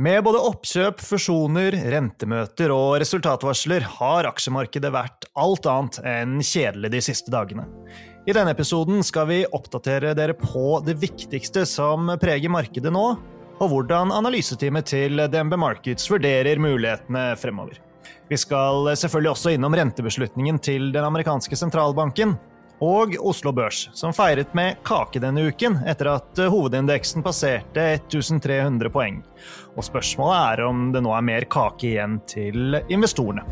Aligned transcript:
Med 0.00 0.22
både 0.24 0.38
oppkjøp, 0.40 1.02
fusjoner, 1.04 1.74
rentemøter 1.92 2.72
og 2.72 2.94
resultatvarsler 3.02 3.84
har 3.98 4.24
aksjemarkedet 4.30 4.88
vært 4.94 5.26
alt 5.36 5.66
annet 5.68 5.98
enn 6.08 6.38
kjedelig 6.40 6.88
de 6.94 7.02
siste 7.04 7.32
dagene. 7.34 7.66
I 8.24 8.32
denne 8.32 8.54
episoden 8.56 9.04
skal 9.04 9.28
vi 9.28 9.42
oppdatere 9.44 10.14
dere 10.16 10.32
på 10.38 10.78
det 10.86 10.94
viktigste 11.02 11.66
som 11.68 12.08
preger 12.22 12.48
markedet 12.48 12.94
nå, 12.94 13.04
og 13.60 13.74
hvordan 13.74 14.14
analyseteamet 14.16 14.88
til 14.88 15.20
DNB 15.20 15.58
Markets 15.60 16.08
vurderer 16.08 16.62
mulighetene 16.62 17.34
fremover. 17.36 17.76
Vi 18.30 18.40
skal 18.40 18.88
selvfølgelig 18.96 19.34
også 19.34 19.52
innom 19.52 19.76
rentebeslutningen 19.76 20.62
til 20.64 20.94
den 20.94 21.04
amerikanske 21.04 21.60
sentralbanken, 21.60 22.38
og 22.80 23.12
Oslo 23.20 23.52
Børs, 23.52 23.88
som 23.92 24.14
feiret 24.16 24.54
med 24.56 24.78
kake 24.88 25.20
denne 25.20 25.44
uken 25.50 25.76
etter 25.88 26.08
at 26.14 26.40
hovedindeksen 26.48 27.24
passerte 27.24 27.82
1300 28.00 28.88
poeng. 28.92 29.20
Og 29.76 29.84
spørsmålet 29.84 30.38
er 30.40 30.64
om 30.64 30.86
det 30.94 31.02
nå 31.04 31.12
er 31.12 31.26
mer 31.26 31.46
kake 31.52 31.90
igjen 31.92 32.16
til 32.30 32.80
investorene. 32.88 33.44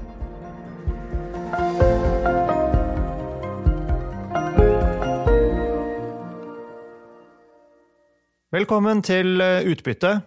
Velkommen 8.49 9.05
til 9.05 9.37
Utbytte, 9.45 10.23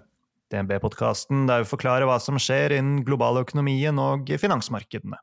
DNB-podkasten 0.53 1.47
der 1.49 1.63
vi 1.63 1.71
forklarer 1.73 2.05
hva 2.05 2.19
som 2.21 2.37
skjer 2.37 2.77
innen 2.77 3.01
globaløkonomien 3.07 3.97
og 3.97 4.29
finansmarkedene. 4.37 5.17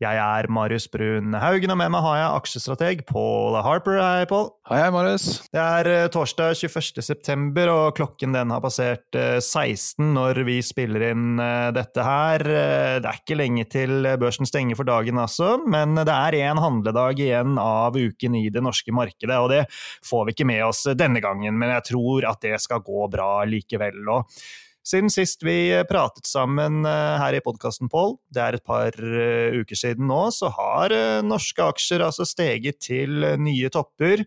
Jeg 0.00 0.16
er 0.16 0.46
Marius 0.48 0.86
Brun 0.88 1.34
Haugen, 1.36 1.74
og 1.74 1.76
med 1.76 1.90
meg 1.92 2.00
har 2.00 2.14
jeg 2.16 2.36
aksjestrateg 2.38 3.00
Paul 3.04 3.52
Harper. 3.60 3.98
Hei, 4.00 4.22
Paul. 4.30 4.46
Hei, 4.70 4.78
hei, 4.80 4.86
Marius. 4.94 5.26
Det 5.52 5.60
er 5.60 5.88
eh, 5.92 6.04
torsdag 6.08 6.54
21. 6.56 7.02
september, 7.04 7.68
og 7.68 7.98
klokken 7.98 8.32
den 8.32 8.54
har 8.54 8.62
passert 8.64 9.04
16 9.12 9.60
eh, 9.60 10.06
når 10.16 10.40
vi 10.48 10.54
spiller 10.64 11.04
inn 11.10 11.42
eh, 11.44 11.66
dette 11.76 12.06
her. 12.06 12.46
Det 12.48 13.10
er 13.10 13.20
ikke 13.20 13.36
lenge 13.42 13.66
til 13.68 14.08
børsen 14.22 14.48
stenger 14.48 14.80
for 14.80 14.88
dagen, 14.88 15.20
altså, 15.20 15.58
men 15.68 15.92
det 16.00 16.16
er 16.16 16.38
én 16.46 16.62
handledag 16.64 17.20
igjen 17.20 17.60
av 17.60 18.00
uken 18.00 18.40
i 18.40 18.46
det 18.48 18.64
norske 18.64 18.96
markedet, 18.96 19.36
og 19.36 19.52
det 19.52 19.66
får 20.08 20.24
vi 20.30 20.38
ikke 20.38 20.48
med 20.48 20.64
oss 20.70 20.86
denne 20.96 21.20
gangen, 21.20 21.60
men 21.60 21.76
jeg 21.76 21.90
tror 21.92 22.30
at 22.32 22.40
det 22.48 22.56
skal 22.64 22.80
gå 22.88 23.04
bra 23.12 23.34
likevel. 23.44 24.00
og 24.16 24.40
siden 24.86 25.10
sist 25.12 25.44
vi 25.44 25.72
pratet 25.88 26.28
sammen 26.28 26.84
eh, 26.88 27.16
her 27.20 27.36
i 27.36 27.42
podkasten, 27.44 27.90
Pål, 27.92 28.16
det 28.32 28.42
er 28.42 28.56
et 28.56 28.64
par 28.66 28.96
eh, 28.96 29.58
uker 29.60 29.78
siden 29.78 30.08
nå, 30.08 30.22
så 30.34 30.50
har 30.56 30.94
eh, 30.96 31.20
norske 31.26 31.64
aksjer 31.64 32.04
altså 32.06 32.26
steget 32.28 32.80
til 32.86 33.24
nye 33.40 33.70
topper. 33.72 34.24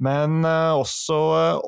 Men 0.00 0.40
også 0.48 1.16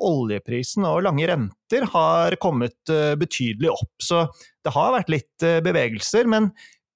oljeprisen 0.01 0.87
og 0.89 1.03
lange 1.05 1.27
renter 1.29 1.83
har 1.93 2.33
kommet 2.41 2.89
betydelig 3.21 3.69
opp. 3.69 3.91
Så 4.01 4.23
det 4.65 4.73
har 4.73 4.89
vært 4.95 5.11
litt 5.13 5.45
bevegelser, 5.61 6.25
men 6.25 6.47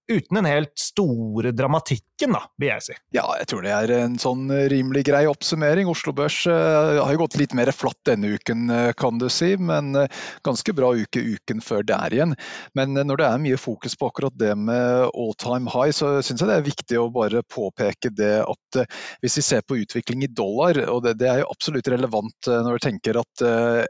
uten 0.09 0.39
den 0.39 0.49
helt 0.49 0.73
store 0.81 1.51
dramatikken, 1.53 2.06
da, 2.25 2.39
vil 2.57 2.71
jeg 2.71 2.81
si. 2.81 2.95
Ja, 3.13 3.25
jeg 3.37 3.45
tror 3.51 3.61
det 3.61 3.73
er 3.75 3.91
en 3.99 4.15
sånn 4.17 4.47
rimelig 4.71 5.03
grei 5.05 5.21
oppsummering. 5.29 5.89
Oslo 5.91 6.13
Børs 6.17 6.39
uh, 6.49 6.97
har 6.97 7.11
jo 7.13 7.19
gått 7.21 7.37
litt 7.37 7.53
mer 7.57 7.69
flatt 7.75 7.99
denne 8.09 8.31
uken, 8.33 8.63
uh, 8.73 8.89
kan 8.97 9.19
du 9.21 9.27
si, 9.29 9.51
men 9.61 9.91
uh, 9.93 10.07
ganske 10.45 10.73
bra 10.73 10.89
uke 10.97 11.21
uken 11.21 11.61
før 11.61 11.85
der 11.85 12.15
igjen. 12.15 12.33
Men 12.77 12.97
når 12.97 13.21
det 13.21 13.27
er 13.27 13.43
mye 13.43 13.59
fokus 13.61 13.93
på 13.99 14.09
akkurat 14.09 14.33
det 14.33 14.55
med 14.57 15.11
all 15.11 15.35
time 15.37 15.69
high, 15.69 15.93
så 15.93 16.15
syns 16.25 16.41
jeg 16.41 16.49
det 16.49 16.57
er 16.57 16.65
viktig 16.65 16.97
å 16.97 17.11
bare 17.13 17.43
påpeke 17.45 18.09
det 18.17 18.33
at 18.41 18.81
hvis 19.21 19.37
vi 19.37 19.45
ser 19.45 19.61
på 19.67 19.77
utvikling 19.83 20.25
i 20.25 20.31
dollar, 20.31 20.79
og 20.89 21.03
det, 21.05 21.17
det 21.21 21.29
er 21.29 21.43
jo 21.43 21.51
absolutt 21.53 21.89
relevant 21.91 22.49
når 22.49 22.77
vi 22.77 22.83
tenker 22.87 23.19
at 23.21 23.43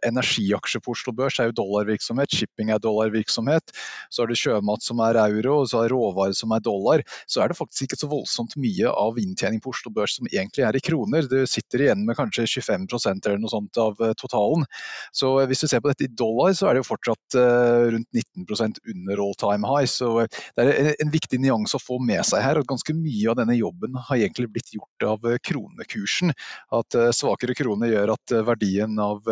energiaksjer 0.08 0.84
på 0.84 0.94
Oslo 0.96 1.14
Børs 1.16 1.40
er 1.40 1.50
jo 1.50 1.58
dollarvirksomhet, 1.62 2.36
shipping 2.36 2.72
er 2.74 2.82
dollarvirksomhet, 2.84 3.74
så 4.12 4.24
er 4.24 4.32
det 4.32 4.40
sjømat 4.42 4.84
som 4.84 5.02
er 5.06 5.20
euro, 5.28 5.62
og 5.64 5.72
så 5.72 5.84
er 5.84 5.94
råvarer 5.96 6.36
som 6.38 6.54
er 6.56 6.64
dollar, 6.64 7.04
så 7.30 7.44
er 7.44 7.52
det 7.52 7.60
faktisk 7.60 7.88
ikke 7.88 8.00
så 8.00 8.10
voldsomt 8.10 8.17
mye 8.58 8.90
av 8.90 9.20
inntjening 9.20 9.62
på 9.62 9.72
Oslo 9.74 9.92
Børs 9.94 10.18
som 10.18 10.28
egentlig 10.30 10.66
er 10.66 10.76
i 10.78 10.82
kroner. 10.84 11.28
Du 11.30 11.46
sitter 11.50 11.84
igjen 11.84 12.06
med 12.08 12.18
kanskje 12.18 12.48
25% 12.48 13.28
eller 13.28 13.42
noe 13.42 13.52
sånt 13.52 13.78
av 13.82 14.00
eh, 14.02 14.14
totalen. 14.18 14.66
Så 15.16 15.34
eh, 15.42 15.48
hvis 15.50 15.64
du 15.64 15.68
ser 15.68 15.84
på 15.84 15.92
dette 15.92 16.08
i 16.08 16.12
dollar, 16.12 16.54
så 16.58 16.68
er 16.68 16.76
det 16.76 16.84
jo 16.84 16.90
fortsatt 16.90 17.38
uh, 17.38 17.88
rundt 17.94 18.08
19% 18.16 18.80
under 18.94 19.22
all 19.24 19.36
time 19.40 19.70
high. 19.70 19.90
Så 19.90 20.12
det 20.58 20.66
er 20.66 20.92
en, 20.96 21.12
viktig 21.14 21.40
nyanse 21.42 21.78
å 21.78 21.84
få 21.84 22.00
med 22.04 22.24
seg 22.28 22.44
her. 22.44 22.60
at 22.62 22.70
Ganske 22.70 22.96
mye 22.98 23.32
av 23.32 23.38
denne 23.40 23.58
jobben 23.58 23.98
har 24.10 24.20
egentlig 24.20 24.50
blitt 24.54 24.74
gjort 24.76 25.08
av 25.08 25.28
kronekursen. 25.50 26.34
At 26.76 26.98
svakere 27.16 27.56
krone 27.58 27.90
gjør 27.90 28.14
at 28.16 28.34
verdien 28.48 28.98
av 29.02 29.26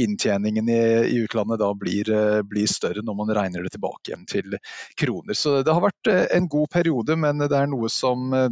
inntjeningen 0.00 0.70
i, 0.72 0.80
utlandet 1.22 1.60
da 1.60 1.68
blir, 1.76 2.10
blir, 2.48 2.68
større 2.68 3.02
når 3.04 3.18
man 3.20 3.32
regner 3.36 3.64
det 3.64 3.74
tilbake 3.76 4.10
igjen 4.10 4.26
til 4.28 4.56
kroner. 4.98 5.36
Så 5.38 5.58
det 5.66 5.74
har 5.74 5.84
vært 5.84 6.10
en 6.10 6.48
god 6.50 6.70
periode, 6.72 7.16
men 7.20 7.44
det 7.44 7.56
er 7.56 7.70
noe 7.70 7.90
som 7.92 8.27
eh, 8.34 8.48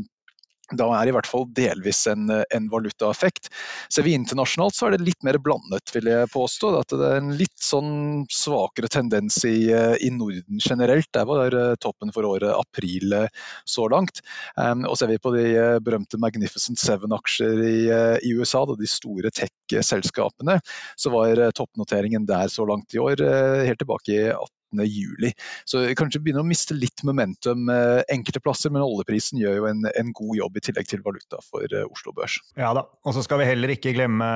da 0.75 0.87
er 0.99 1.07
i 1.07 1.13
hvert 1.15 1.29
fall 1.31 1.45
delvis 1.55 2.01
en, 2.11 2.27
en, 2.27 2.65
valutaeffekt. 2.71 3.53
Ser 3.93 4.03
vi 4.03 4.17
internasjonalt 4.19 4.75
så 4.75 4.89
er 4.89 4.97
det 4.97 5.07
litt 5.07 5.23
mer 5.27 5.39
blandet, 5.39 5.93
vil 5.95 6.11
jeg 6.11 6.31
påstå. 6.33 6.73
At 6.81 6.91
det 6.91 7.07
er 7.07 7.21
en 7.21 7.31
litt 7.39 7.55
sånn 7.63 8.25
svakere 8.33 8.91
tendens 8.91 9.39
i, 9.47 9.71
i 9.71 10.11
Norden 10.11 10.59
generelt. 10.59 11.07
Der 11.15 11.29
var 11.29 11.55
eh, 11.55 11.77
toppen 11.79 12.11
for 12.15 12.27
året 12.27 12.51
april 12.51 13.15
eh, 13.15 13.47
så 13.63 13.87
langt. 13.93 14.25
Um, 14.59 14.83
og 14.91 14.99
ser 14.99 15.13
vi 15.13 15.21
på 15.23 15.31
de 15.37 15.47
berømte 15.87 16.19
Magnificent 16.23 16.83
Seven-aksjer 16.83 17.63
i, 17.63 17.79
i, 18.27 18.35
USA, 18.35 18.65
da, 18.67 18.75
de 18.79 18.91
store 18.91 19.31
tech-selskapene, 19.35 20.59
så 20.99 21.15
var 21.15 21.47
toppnoteringen 21.55 22.27
der 22.27 22.51
så 22.51 22.67
langt 22.67 22.95
i 22.95 23.03
år 23.03 23.23
helt 23.67 23.79
tilbake 23.81 24.15
i 24.15 24.23
18 24.33 24.56
juli. 24.85 25.33
Så 25.65 25.83
kanskje 25.99 26.21
begynner 26.23 26.45
å 26.45 26.49
miste 26.49 26.75
litt 26.77 27.03
momentum 27.07 27.71
eh, 27.73 28.03
enkelte 28.13 28.43
plasser, 28.43 28.73
men 28.75 28.85
oljeprisen 28.85 29.41
gjør 29.41 29.61
jo 29.61 29.69
en, 29.71 29.85
en 29.89 30.13
god 30.17 30.37
jobb 30.41 30.59
i 30.59 30.65
tillegg 30.69 30.91
til 30.91 31.03
valuta 31.05 31.41
for 31.47 31.65
eh, 31.71 31.87
Oslo 31.87 32.15
Børs. 32.17 32.39
Ja 32.59 32.73
da, 32.77 32.87
og 33.07 33.17
så 33.17 33.25
skal 33.25 33.41
vi 33.43 33.49
heller 33.49 33.73
ikke 33.77 33.95
glemme 33.97 34.29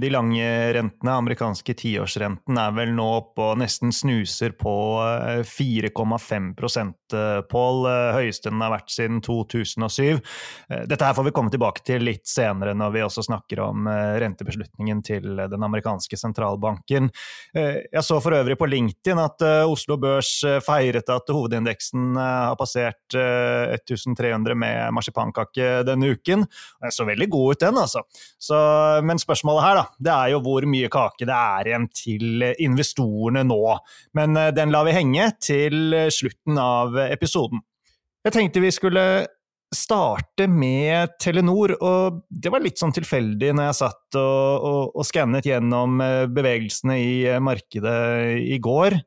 de 0.00 0.12
lange 0.12 0.46
rentene. 0.76 1.16
Amerikanske 1.16 1.74
tiårsrenten 1.78 2.60
er 2.60 2.76
vel 2.76 2.94
nå 2.96 3.08
og 3.40 3.56
nesten 3.60 3.92
snuser 3.94 4.52
på 4.58 4.72
4,5 5.48 6.50
eh, 6.60 7.40
Pål. 7.50 7.80
Høyeste 8.16 8.50
den 8.50 8.62
har 8.62 8.74
vært 8.74 8.92
siden 8.92 9.20
2007. 9.24 10.20
Dette 10.90 11.06
her 11.06 11.16
får 11.16 11.26
vi 11.26 11.32
komme 11.34 11.52
tilbake 11.52 11.82
til 11.86 12.04
litt 12.06 12.28
senere 12.28 12.74
når 12.76 12.94
vi 12.94 13.02
også 13.04 13.24
snakker 13.26 13.62
om 13.64 13.88
rentebeslutningen 14.20 15.02
til 15.06 15.40
den 15.40 15.66
amerikanske 15.66 16.18
sentralbanken. 16.20 17.08
Jeg 17.54 18.04
så 18.06 18.20
for 18.22 18.36
øvrig 18.36 18.56
på 18.60 18.68
LinkedIn 18.70 19.20
at 19.22 19.44
Oslo 19.72 19.96
Børs 20.00 20.30
eh, 20.46 20.58
feiret 20.64 21.08
at 21.12 21.32
hovedindeksen 21.32 22.12
eh, 22.18 22.42
har 22.50 22.58
passert 22.58 23.16
1300 23.16 24.52
eh, 24.52 24.58
med 24.58 24.94
marsipankake 24.96 25.70
denne 25.88 26.12
uken. 26.14 26.44
Den 26.82 26.94
så 26.94 27.06
veldig 27.08 27.28
god 27.32 27.54
ut, 27.54 27.62
den, 27.64 27.80
altså. 27.80 28.04
Så, 28.40 28.60
men 29.06 29.20
spørsmålet 29.22 29.66
her, 29.66 29.80
da, 29.80 29.86
det 30.08 30.14
er 30.14 30.34
jo 30.34 30.42
hvor 30.44 30.66
mye 30.68 30.90
kake 30.92 31.28
det 31.28 31.36
er 31.36 31.72
igjen 31.72 31.88
til 31.94 32.46
investorene 32.60 33.44
nå. 33.46 33.60
Men 34.18 34.38
den 34.56 34.72
lar 34.74 34.86
vi 34.88 34.96
henge 34.96 35.30
til 35.42 35.94
slutten 36.12 36.58
av 36.60 36.96
episoden. 37.08 37.62
Jeg 38.26 38.36
tenkte 38.36 38.62
vi 38.62 38.72
skulle 38.74 39.04
starte 39.70 40.48
med 40.50 41.14
Telenor, 41.22 41.76
og 41.78 42.22
det 42.28 42.50
var 42.52 42.62
litt 42.64 42.80
sånn 42.80 42.94
tilfeldig 42.94 43.52
når 43.54 43.68
jeg 43.68 43.78
satt 43.78 44.18
og, 44.18 44.66
og, 44.66 44.80
og 44.98 45.06
skannet 45.06 45.46
gjennom 45.46 46.00
bevegelsene 46.34 46.96
i 46.98 47.12
markedet 47.42 48.00
i 48.50 48.58
går. 48.62 48.98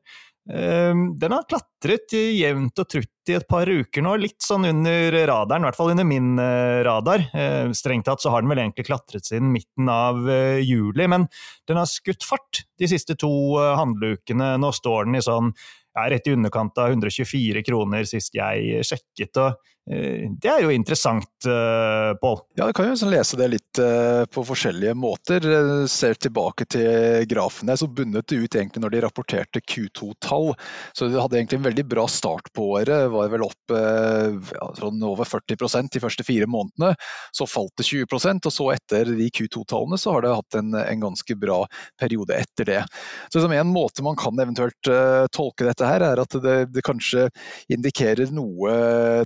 Ehm, 0.52 1.14
den 1.18 1.32
har 1.32 1.46
klatret 1.48 2.12
jevnt 2.12 2.80
og 2.82 2.88
trutt 2.92 3.30
i 3.32 3.36
et 3.38 3.46
par 3.48 3.68
uker 3.70 4.04
nå, 4.04 4.12
litt 4.20 4.44
sånn 4.44 4.66
under 4.68 5.16
radaren, 5.30 5.64
i 5.64 5.68
hvert 5.70 5.78
fall 5.78 5.92
under 5.94 6.04
min 6.08 6.34
eh, 6.40 6.82
radar. 6.84 7.24
Ehm, 7.32 7.72
strengt 7.76 8.04
tatt 8.10 8.20
så 8.20 8.32
har 8.34 8.44
den 8.44 8.52
vel 8.52 8.60
egentlig 8.60 8.84
klatret 8.90 9.24
siden 9.24 9.54
midten 9.54 9.88
av 9.88 10.20
eh, 10.28 10.60
juli, 10.60 11.08
men 11.08 11.26
den 11.68 11.80
har 11.80 11.88
skutt 11.88 12.26
fart 12.28 12.64
de 12.80 12.90
siste 12.90 13.16
to 13.16 13.32
eh, 13.62 13.72
handleukene. 13.80 14.54
Nå 14.60 14.72
står 14.76 15.08
den 15.08 15.16
i 15.20 15.24
sånn 15.24 15.54
ja, 15.94 16.08
rett 16.10 16.28
i 16.28 16.34
underkant 16.36 16.76
av 16.82 16.92
124 16.92 17.64
kroner 17.64 18.04
sist 18.08 18.36
jeg 18.36 18.84
sjekket. 18.84 19.40
og 19.40 19.73
det 19.84 20.48
er 20.48 20.62
jo 20.64 20.70
interessant, 20.72 21.44
eh, 21.44 22.14
Pål? 22.16 22.38
Ja, 22.56 22.66
du 22.66 22.72
kan 22.72 22.88
jo 22.88 23.08
lese 23.10 23.36
det 23.36 23.50
litt 23.52 23.80
eh, 23.82 24.24
på 24.32 24.44
forskjellige 24.48 24.94
måter. 24.96 25.44
Ser 25.92 26.16
tilbake 26.16 26.64
til 26.72 27.26
grafene, 27.28 27.76
så 27.76 27.88
bundet 27.92 28.30
det 28.32 28.38
ut 28.40 28.56
egentlig 28.56 28.80
når 28.80 28.94
de 28.94 29.02
rapporterte 29.04 29.60
Q2-tall. 29.60 30.54
Så 30.96 31.10
de 31.12 31.20
hadde 31.20 31.36
egentlig 31.36 31.60
en 31.60 31.66
veldig 31.68 31.84
bra 31.90 32.06
start 32.08 32.48
på 32.56 32.70
året. 32.78 33.10
Var 33.12 33.28
vel 33.34 33.44
opp 33.44 33.74
ja, 33.74 34.70
sånn 34.78 35.04
over 35.04 35.28
40% 35.28 35.92
de 35.92 36.00
første 36.00 36.24
fire 36.24 36.48
månedene. 36.48 36.94
Så 37.36 37.44
falt 37.50 37.76
det 37.76 37.84
20% 37.90 38.48
og 38.48 38.56
så 38.56 38.70
etter 38.72 39.12
de 39.12 39.28
Q2-tallene 39.28 40.00
så 40.00 40.16
har 40.16 40.24
det 40.24 40.32
hatt 40.32 40.58
en, 40.62 40.72
en, 40.80 41.04
ganske 41.04 41.36
bra 41.36 41.60
periode 42.00 42.38
etter 42.40 42.70
det. 42.70 42.80
Så 43.28 43.36
liksom 43.42 43.52
En 43.52 43.72
måte 43.74 44.02
man 44.06 44.16
kan 44.16 44.38
eventuelt 44.40 44.92
tolke 45.34 45.68
dette 45.68 45.84
her, 45.84 46.00
er 46.06 46.22
at 46.22 46.40
det, 46.40 46.56
det 46.72 46.84
kanskje 46.86 47.28
indikerer 47.72 48.32
noe 48.32 48.72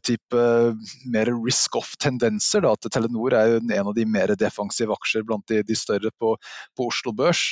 type 0.03 0.48
mer 1.11 1.31
risk-off-tendenser. 1.45 2.67
At 2.69 2.89
Telenor 2.93 3.37
er 3.37 3.59
en 3.61 3.91
av 3.91 3.95
de 3.97 4.05
mer 4.09 4.35
defensive 4.39 4.95
aksjer 4.95 5.27
blant 5.29 5.47
de, 5.51 5.63
de 5.67 5.77
større 5.79 6.13
på, 6.19 6.35
på, 6.77 6.89
Oslo 6.89 7.13
Børs. 7.17 7.51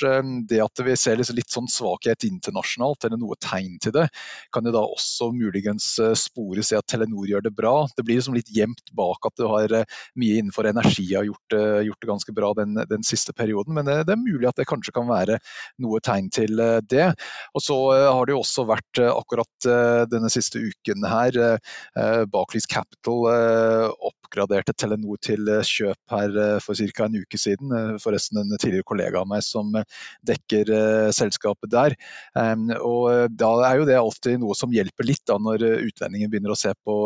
Det 0.49 0.61
at 0.63 0.83
vi 0.85 0.95
ser 0.99 1.19
liksom 1.19 1.37
litt 1.37 1.53
sånn 1.53 1.69
svakhet 1.71 2.25
internasjonalt, 2.27 3.07
eller 3.07 3.21
noe 3.21 3.37
tegn 3.41 3.77
til 3.83 3.95
det, 3.95 4.07
kan 4.53 4.65
jo 4.65 4.73
da 4.75 4.83
også 4.85 5.31
muligens 5.35 5.89
spores 6.19 6.73
i 6.73 6.79
at 6.79 6.87
Telenor 6.89 7.27
gjør 7.29 7.47
det 7.47 7.53
bra. 7.57 7.75
Det 7.97 8.05
blir 8.07 8.19
liksom 8.19 8.37
litt 8.37 8.51
gjemt 8.53 8.93
bak 8.97 9.29
at 9.29 9.37
du 9.37 9.47
har 9.49 9.73
mye 10.17 10.39
innenfor 10.41 10.69
energi 10.69 11.07
har 11.13 11.27
gjort, 11.27 11.57
gjort 11.87 12.01
det 12.01 12.11
ganske 12.11 12.35
bra 12.35 12.53
den, 12.57 12.77
den 12.89 13.05
siste 13.07 13.35
perioden, 13.37 13.75
men 13.77 13.87
det, 13.87 13.99
det, 14.07 14.15
er 14.15 14.23
mulig 14.23 14.49
at 14.49 14.59
det 14.59 14.67
kanskje 14.69 14.93
kan 14.95 15.07
være 15.09 15.39
noe 15.83 16.01
tegn 16.03 16.29
til 16.33 16.59
det. 16.89 17.09
Og 17.55 17.63
så 17.63 17.77
har 17.93 18.27
det 18.27 18.35
jo 18.35 18.41
også 18.41 18.67
vært 18.69 19.01
akkurat 19.07 19.69
denne 20.11 20.31
siste 20.33 20.61
uken 20.61 21.05
her 21.07 21.37
Barclays 22.31 22.67
Capital 22.87 23.93
oppgraderte 24.07 24.73
Telenor 24.75 25.19
til 25.23 25.49
kjøp 25.67 26.13
her 26.13 26.59
for 26.63 26.79
ca. 26.79 27.05
en 27.05 27.19
uke 27.19 27.39
siden. 27.39 27.73
Forresten 28.03 28.39
en 28.41 28.53
tidligere 28.55 28.87
kollega 28.87 29.21
av 29.21 29.29
meg 29.31 29.43
som 29.45 29.75
dekker 30.27 30.71
selskapet 31.15 31.71
der. 31.73 31.95
Og 32.79 33.31
da 33.35 33.51
er 33.69 33.81
jo 33.81 33.87
det 33.89 33.99
alltid 33.99 34.41
noe 34.43 34.55
som 34.57 34.73
hjelper 34.75 35.07
litt 35.07 35.23
da 35.27 35.39
når 35.39 35.65
utlendingen 35.87 36.31
begynner 36.31 36.55
å 36.55 36.59
se 36.59 36.73
på 36.87 36.99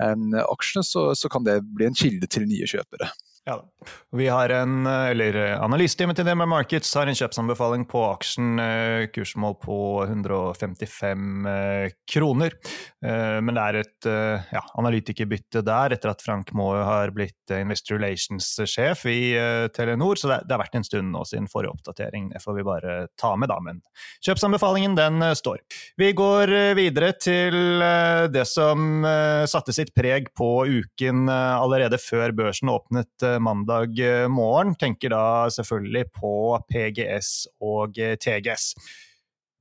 aksjene, 0.00 0.84
så, 0.84 1.10
så 1.16 1.32
kan 1.32 1.46
det 1.46 1.60
bli 1.64 1.88
en 1.88 1.98
kilde 1.98 2.28
til 2.30 2.48
nye 2.48 2.68
kjøpere. 2.68 3.12
Ja, 3.46 3.64
vi 4.10 4.28
har 4.28 4.48
en, 4.48 4.86
eller 4.86 5.36
Analysetimen 5.60 6.16
til 6.16 6.24
DMR 6.24 6.48
Markets 6.48 6.88
har 6.96 7.10
en 7.10 7.16
kjøpsanbefaling 7.18 7.82
på 7.90 8.00
aksjen. 8.08 8.54
Eh, 8.56 9.02
kursmål 9.12 9.58
på 9.60 9.76
155 10.06 11.48
eh, 11.50 11.92
kroner. 12.08 12.56
Eh, 13.04 13.40
men 13.44 13.52
det 13.52 13.64
er 13.66 13.78
et 13.82 14.08
ja, 14.54 14.62
analytikerbytte 14.80 15.60
der 15.66 15.92
etter 15.92 16.14
at 16.14 16.24
Frank 16.24 16.54
Moe 16.56 16.80
har 16.88 17.12
blitt 17.12 17.52
Investor 17.52 17.98
Relations-sjef 17.98 19.04
i 19.12 19.36
Telenor. 19.76 20.16
Så 20.16 20.30
det, 20.30 20.40
har 20.48 20.62
vært 20.62 20.80
en 20.80 20.88
stund 20.88 21.12
nå 21.12 21.26
siden 21.28 21.50
forrige 21.52 21.74
oppdatering. 21.76 22.30
Det 22.32 22.40
får 22.40 22.56
vi 22.56 22.66
bare 22.70 22.96
ta 23.20 23.34
med, 23.36 23.52
da. 23.52 23.60
Men 23.60 23.84
kjøpsanbefalingen, 24.24 24.96
den 24.96 25.20
står. 25.36 25.60
Vi 26.00 26.14
går 26.16 26.54
videre 26.80 27.12
til 27.20 27.84
det 28.32 28.46
som 28.48 29.04
satte 29.50 29.76
sitt 29.76 29.92
preg 29.96 30.32
på 30.36 30.50
uken 30.64 31.28
allerede 31.28 32.00
før 32.00 32.32
børsen 32.36 32.72
åpnet 32.72 33.28
mandag 33.42 33.98
eh, 33.98 34.28
morgen. 34.28 34.74
Tenker 34.78 35.14
da 35.14 35.24
selvfølgelig 35.52 36.04
på 36.14 36.34
PGS 36.70 37.32
og 37.64 37.98
eh, 37.98 38.16
TGS. 38.20 38.72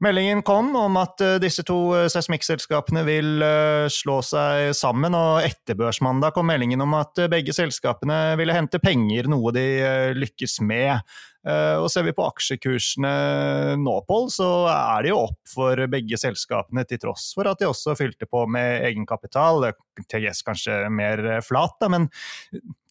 Meldingen 0.03 0.41
kom 0.43 0.73
om 0.75 0.97
at 0.99 1.21
eh, 1.23 1.37
disse 1.43 1.63
to 1.67 1.77
seismikkselskapene 2.11 3.05
vil 3.07 3.45
slå 3.93 4.19
seg 4.25 4.73
sammen, 4.77 5.15
og 5.15 5.45
etter 5.45 5.77
børsmandag 5.79 6.35
kom 6.35 6.49
meldingen 6.51 6.83
om 6.83 6.97
at 6.99 7.25
begge 7.31 7.55
selskapene 7.55 8.37
ville 8.39 8.55
hente 8.55 8.81
penger, 8.83 9.29
noe 9.31 9.53
de 9.55 9.67
lykkes 10.17 10.59
med. 10.65 10.99
Eh, 11.43 11.75
og 11.75 11.89
ser 11.91 12.05
vi 12.07 12.13
på 12.15 12.23
aksjekursene 12.23 13.13
nå, 13.81 13.95
Pål, 14.07 14.29
så 14.31 14.47
er 14.71 15.03
det 15.03 15.11
jo 15.11 15.19
opp 15.25 15.39
for 15.51 15.79
begge 15.91 16.19
selskapene, 16.19 16.85
til 16.87 17.01
tross 17.01 17.31
for 17.35 17.49
at 17.49 17.59
de 17.59 17.67
også 17.67 17.97
fylte 17.99 18.27
på 18.29 18.45
med 18.51 18.85
egenkapital. 18.87 19.67
TGS 20.09 20.41
kanskje 20.47 20.77
mer 20.93 21.21
flat, 21.45 21.75
da, 21.83 21.89
men 21.91 22.07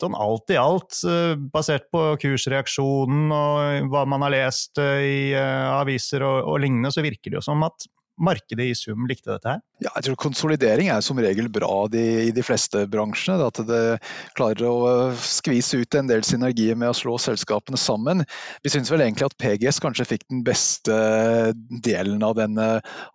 sånn 0.00 0.16
alt 0.18 0.52
i 0.52 0.60
alt, 0.60 1.00
eh, 1.08 1.34
basert 1.54 1.88
på 1.94 2.04
kursreaksjonen 2.22 3.32
og 3.32 3.90
hva 3.92 4.04
man 4.08 4.26
har 4.26 4.36
lest 4.36 4.80
eh, 4.82 5.00
i 5.02 5.18
aviser 5.34 6.24
og, 6.26 6.52
og 6.52 6.62
lignende, 6.62 6.92
så 6.92 7.04
virker 7.04 7.32
det 7.32 7.40
jo 7.40 7.46
som 7.48 7.64
at 7.66 7.88
markedet 8.24 8.70
i 8.70 8.74
sum 8.78 9.06
likte 9.10 9.32
dette 9.32 9.50
her? 9.50 9.60
Ja, 9.82 9.90
jeg 9.96 10.06
tror 10.06 10.18
Konsolidering 10.22 10.90
er 10.92 11.02
som 11.02 11.18
regel 11.18 11.48
bra 11.50 11.88
de, 11.90 12.02
i 12.28 12.32
de 12.34 12.44
fleste 12.46 12.84
bransjene. 12.90 13.42
At 13.42 13.58
det 13.66 13.98
klarer 14.36 14.68
å 14.68 14.74
øh, 14.86 15.22
skvise 15.26 15.80
ut 15.82 15.96
en 15.98 16.10
del 16.10 16.22
synergier 16.26 16.78
med 16.78 16.92
å 16.92 16.96
slå 16.96 17.16
selskapene 17.22 17.80
sammen. 17.80 18.22
Vi 18.62 18.72
syns 18.72 18.92
vel 18.92 19.02
egentlig 19.02 19.26
at 19.26 19.38
PGS 19.42 19.80
kanskje 19.82 20.06
fikk 20.12 20.26
den 20.30 20.44
beste 20.46 20.98
delen 21.82 22.22
av 22.22 22.36
denne 22.38 22.68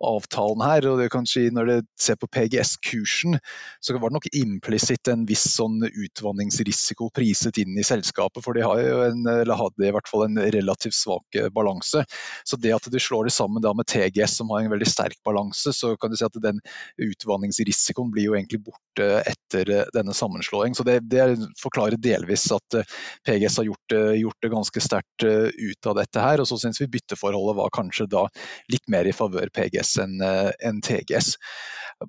avtalen 0.04 0.64
her. 0.66 0.90
og 0.90 1.00
det 1.00 1.08
kan 1.14 1.28
si 1.28 1.48
Når 1.54 1.70
du 1.70 1.76
ser 1.96 2.20
på 2.20 2.28
PGS-kursen, 2.28 3.38
så 3.80 3.96
var 3.96 4.12
det 4.12 4.18
nok 4.18 4.28
implisitt 4.36 5.08
en 5.08 5.24
viss 5.28 5.46
sånn 5.54 5.80
utvanningsrisiko 5.88 7.08
priset 7.14 7.62
inn 7.62 7.78
i 7.78 7.86
selskapet. 7.86 8.44
For 8.44 8.56
de 8.56 8.66
har 8.66 8.82
jo 8.82 9.00
en, 9.06 9.24
eller 9.38 9.62
hadde 9.62 9.88
i 9.88 9.94
hvert 9.94 10.10
fall 10.10 10.26
en 10.28 10.42
relativt 10.58 10.98
svak 10.98 11.40
balanse. 11.54 12.04
Så 12.44 12.60
det 12.60 12.76
at 12.76 12.92
du 12.92 13.00
slår 13.00 13.28
det 13.28 13.36
sammen 13.36 13.64
da 13.64 13.72
med 13.76 13.88
TGS, 13.88 14.36
som 14.42 14.52
har 14.52 14.66
en 14.66 14.76
veldig 14.76 14.90
sterk 14.98 15.22
balanse, 15.26 15.72
så 15.72 15.94
kan 15.96 16.10
du 16.10 16.18
si 16.18 16.26
at 16.26 16.42
den 16.42 16.60
utvanningsrisikoen 16.98 18.10
blir 18.12 18.28
jo 18.28 18.36
egentlig 18.36 18.60
borte 18.66 19.08
etter 19.28 19.70
eh, 19.70 19.86
denne 19.94 20.14
sammenslåing. 20.14 20.74
Så 20.74 20.84
det, 20.86 21.00
det 21.10 21.36
forklarer 21.60 22.00
delvis 22.00 22.48
at 22.54 22.78
eh, 22.78 22.98
PGS 23.26 23.60
har 23.60 23.68
gjort, 23.70 23.96
gjort 24.18 24.42
det 24.44 24.52
ganske 24.52 24.84
sterkt 24.84 25.26
eh, 25.26 25.48
ut 25.54 25.90
av 25.90 25.98
dette 26.00 26.24
her. 26.24 26.42
Og 26.42 26.50
så 26.50 26.60
syns 26.60 26.80
vi 26.82 26.90
bytteforholdet 26.98 27.58
var 27.58 27.74
kanskje 27.74 28.08
da 28.10 28.26
litt 28.72 28.86
mer 28.90 29.08
i 29.08 29.16
favør 29.16 29.52
PGS 29.54 29.98
enn 30.04 30.16
en 30.22 30.80
TGS. 30.84 31.34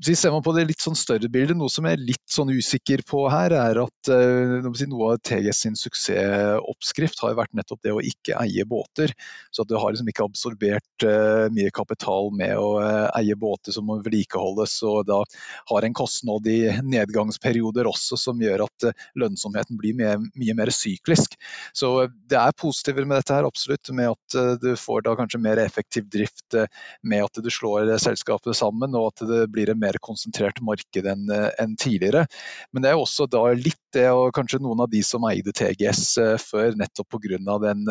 Ser 0.06 0.33
man 0.33 0.44
på 0.45 0.51
det 0.53 0.68
litt 0.69 0.83
sånn 0.83 0.97
større 0.97 1.31
bildet, 1.33 1.57
noe 1.57 1.71
som 1.74 1.88
jeg 1.88 1.97
er 1.97 2.03
litt 2.12 2.25
sånn 2.30 2.51
usikker 2.53 3.01
på 3.09 3.24
her, 3.31 3.56
er 3.57 3.80
at 3.81 4.09
noe 4.12 5.07
av 5.07 5.21
TGS 5.25 5.62
sin 5.65 5.80
suksessoppskrift 5.80 7.24
har 7.24 7.38
vært 7.39 7.56
nettopp 7.57 7.81
det 7.88 7.95
å 7.95 8.03
ikke 8.06 8.38
eie 8.38 8.68
båter. 8.69 9.15
Så 9.50 9.65
at 9.65 9.71
du 9.71 9.80
har 9.80 9.95
liksom 9.95 10.12
ikke 10.12 10.27
absorbert 10.30 11.07
mye 11.56 11.74
kapital 11.74 12.30
med 12.38 12.53
å 12.62 12.69
eie 13.18 13.36
båter 13.39 13.75
som 13.75 13.88
må 13.89 14.00
vedlikeholdes, 14.04 14.77
og 14.88 15.06
da 15.10 15.24
har 15.71 15.86
en 15.86 15.95
kostnad 15.98 16.48
i 16.48 16.60
nedgangsperioder 16.83 17.88
også 17.89 18.18
som 18.19 18.42
gjør 18.42 18.66
at 18.66 18.88
eh, 18.89 19.07
lønnsomheten 19.19 19.80
blir 19.80 19.98
mye, 19.98 20.16
mye 20.39 20.56
mer 20.57 20.71
syklisk. 20.74 21.36
Så 21.75 21.92
eh, 22.04 22.13
det 22.30 22.39
er 22.39 22.56
positiver 22.57 23.07
med 23.07 23.19
dette 23.19 23.36
her, 23.36 23.48
absolutt. 23.48 23.92
Med 23.95 24.12
at 24.13 24.38
eh, 24.39 24.54
du 24.62 24.71
får 24.80 25.06
da 25.07 25.16
kanskje 25.19 25.42
mer 25.44 25.62
effektiv 25.63 26.07
drift 26.10 26.57
med 27.06 27.25
at 27.25 27.42
du 27.44 27.50
slår 27.54 27.92
selskapet 28.01 28.57
sammen, 28.57 28.95
og 28.98 29.12
at 29.12 29.25
det 29.30 29.44
blir 29.54 29.72
en 29.72 29.80
mer 29.80 30.00
konsentrert 30.04 30.62
marked 30.65 31.07
enn 31.10 31.30
en 31.30 31.75
tidligere. 31.80 32.25
Men 32.74 32.83
det 32.83 32.92
er 32.92 33.00
også 33.00 33.27
da 33.30 33.44
litt 33.57 33.77
det, 33.95 34.07
og 34.13 34.33
kanskje 34.36 34.60
noen 34.62 34.83
av 34.83 34.89
de 34.92 35.01
som 35.06 35.24
eide 35.30 35.54
TGS 35.56 36.04
før, 36.44 36.75
nettopp 36.77 37.15
pga. 37.15 37.39
den 37.63 37.86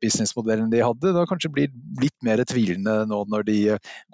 businessmodellen 0.00 0.70
de 0.72 0.80
hadde, 0.84 1.12
da 1.12 1.24
kanskje 1.28 1.52
blir 1.52 1.72
litt 2.00 2.16
mer 2.24 2.40
tvilende 2.48 3.02
nå 3.08 3.22
når 3.28 3.46
de 3.48 3.58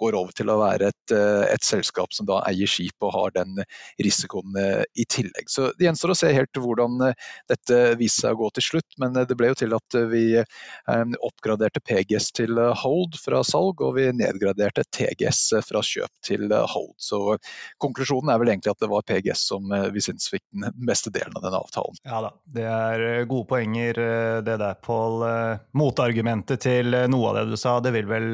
går 0.01 0.08
over 0.17 0.35
til 0.35 0.49
å 0.49 0.59
være 0.61 0.89
et, 0.89 1.13
et 1.53 1.65
selskap 1.65 2.13
som 2.15 2.27
da 2.29 2.41
eier 2.49 2.69
skip 2.69 3.05
og 3.05 3.13
har 3.15 3.35
den 3.35 3.59
risikoen 4.03 4.55
eh, 4.59 4.83
i 4.93 5.05
tillegg. 5.09 5.49
Så 5.49 5.71
Det 5.77 5.87
gjenstår 5.87 6.13
å 6.13 6.17
se 6.17 6.31
helt 6.33 6.59
hvordan 6.59 7.01
eh, 7.09 7.27
dette 7.49 7.79
viser 7.99 8.27
seg 8.27 8.37
å 8.37 8.43
gå 8.43 8.51
til 8.57 8.65
slutt, 8.65 8.97
men 9.01 9.17
eh, 9.17 9.27
det 9.29 9.37
ble 9.39 9.51
jo 9.51 9.59
til 9.59 9.75
at 9.77 9.97
vi 10.09 10.23
oppgraderte 11.25 11.81
PGS 11.85 12.31
til 12.37 12.59
hold 12.81 13.17
fra 13.19 13.41
salg, 13.45 13.81
og 13.85 13.95
vi 13.97 14.07
nedgraderte 14.15 14.83
TGS 14.95 15.41
fra 15.65 15.81
kjøp 15.85 16.11
til 16.25 16.49
hold. 16.49 16.91
Så 17.01 17.37
konklusjonen 17.81 18.31
er 18.33 18.41
vel 18.41 18.51
egentlig 18.53 18.73
at 18.73 18.81
det 18.83 18.89
var 18.91 19.05
PGS 19.07 19.45
som 19.51 19.69
vi 19.93 20.03
syns 20.03 20.29
fikk 20.31 20.43
den 20.55 20.87
beste 20.87 21.13
delen 21.13 21.37
av 21.37 21.45
denne 21.45 21.61
avtalen. 21.61 21.99
Ja 22.07 22.21
da, 22.25 22.33
det 22.57 22.65
er 22.69 23.05
gode 23.29 23.49
poenger 23.51 24.01
det 24.45 24.57
der, 24.61 24.77
Pål. 24.85 25.23
Motargumentet 25.77 26.63
til 26.63 26.95
noe 27.11 27.31
av 27.31 27.39
det 27.39 27.47
du 27.51 27.57
sa, 27.59 27.77
det 27.83 27.93
vil 27.95 28.09
vel 28.09 28.29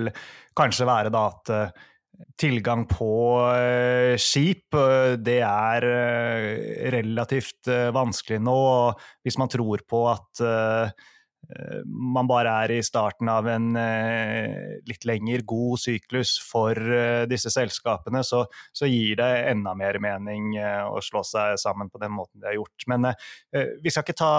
kanskje 0.57 0.87
være 0.87 1.11
da 1.13 1.27
at 1.31 1.53
tilgang 2.39 2.85
på 2.89 3.09
uh, 3.43 4.15
skip, 4.21 4.75
uh, 4.75 5.15
det 5.19 5.41
er 5.45 5.87
relativt 6.95 7.71
vanskelig 7.95 8.39
nå. 8.43 8.61
Hvis 9.25 9.39
man 9.41 9.51
tror 9.51 9.83
på 9.87 10.05
at 10.13 10.47
man 11.85 12.25
bare 12.25 12.49
er 12.63 12.71
i 12.73 12.81
starten 12.81 13.29
av 13.29 13.45
en 13.45 13.67
litt 14.89 15.03
lenger 15.05 15.43
god 15.45 15.77
syklus 15.77 16.31
for 16.41 16.73
disse 17.29 17.51
selskapene, 17.53 18.23
så, 18.25 18.39
så, 18.73 18.89
gir 18.89 19.19
det 19.19 19.27
enda 19.51 19.75
mer 19.77 19.99
mening 20.01 20.55
å 20.57 20.97
slå 21.05 21.21
seg 21.21 21.59
sammen 21.61 21.91
på 21.93 22.01
den 22.01 22.15
måten 22.17 22.41
de 22.41 22.49
har 22.49 22.57
gjort. 22.57 22.87
Men 22.89 23.11
vi 23.53 23.93
skal 23.93 24.07
ikke 24.07 24.17
ta 24.17 24.33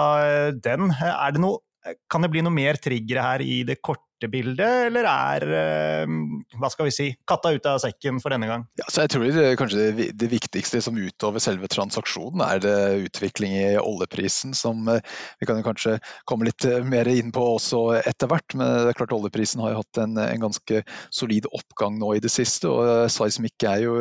den. 0.51 0.91
Det 0.91 1.39
noe, 1.45 1.63
kan 2.11 2.27
det 2.27 2.33
bli 2.33 2.43
noe 2.43 2.57
mer 2.57 2.81
triggere 2.83 3.23
her 3.23 3.45
i 3.45 3.61
det 3.71 3.79
korte 3.79 4.06
bildet, 4.25 4.87
eller 4.89 5.05
er 5.05 5.43
eh, 5.53 6.13
hva 6.57 6.69
skal 6.73 6.87
vi 6.87 6.93
si, 6.95 7.07
katta 7.27 7.51
ut 7.53 7.67
av 7.69 7.77
sekken 7.83 8.17
for 8.23 8.33
denne 8.33 8.49
gang? 8.49 8.65
Ja, 8.79 8.87
jeg 9.03 9.11
tror 9.13 9.25
det, 9.29 9.45
kanskje 9.59 9.91
det, 9.93 10.07
det, 10.17 10.29
viktigste 10.31 10.81
som 10.81 10.97
utover 10.97 11.43
selve 11.43 11.69
transaksjonen, 11.71 12.41
er 12.41 12.61
det 12.63 12.75
utvikling 13.07 13.53
i 13.53 13.67
oljeprisen, 13.77 14.55
som 14.57 14.89
eh, 14.89 15.03
vi 15.39 15.49
kan 15.49 15.61
kanskje 15.65 15.99
komme 16.27 16.49
litt 16.49 16.65
eh, 16.65 16.81
mer 16.81 17.09
inn 17.11 17.29
på 17.35 17.43
også 17.53 17.83
etter 18.01 18.31
hvert. 18.31 18.57
Men 18.57 18.73
det 18.87 18.93
er 18.95 18.99
klart 19.03 19.15
oljeprisen 19.15 19.61
har 19.63 19.77
hatt 19.77 20.01
en, 20.01 20.17
en 20.17 20.45
ganske 20.47 20.81
solid 21.13 21.49
oppgang 21.53 21.99
nå 22.01 22.15
i 22.17 22.23
det 22.23 22.33
siste. 22.33 22.71
og 22.71 23.11
Seismic 23.13 23.67
er 23.67 23.85
jo 23.85 23.95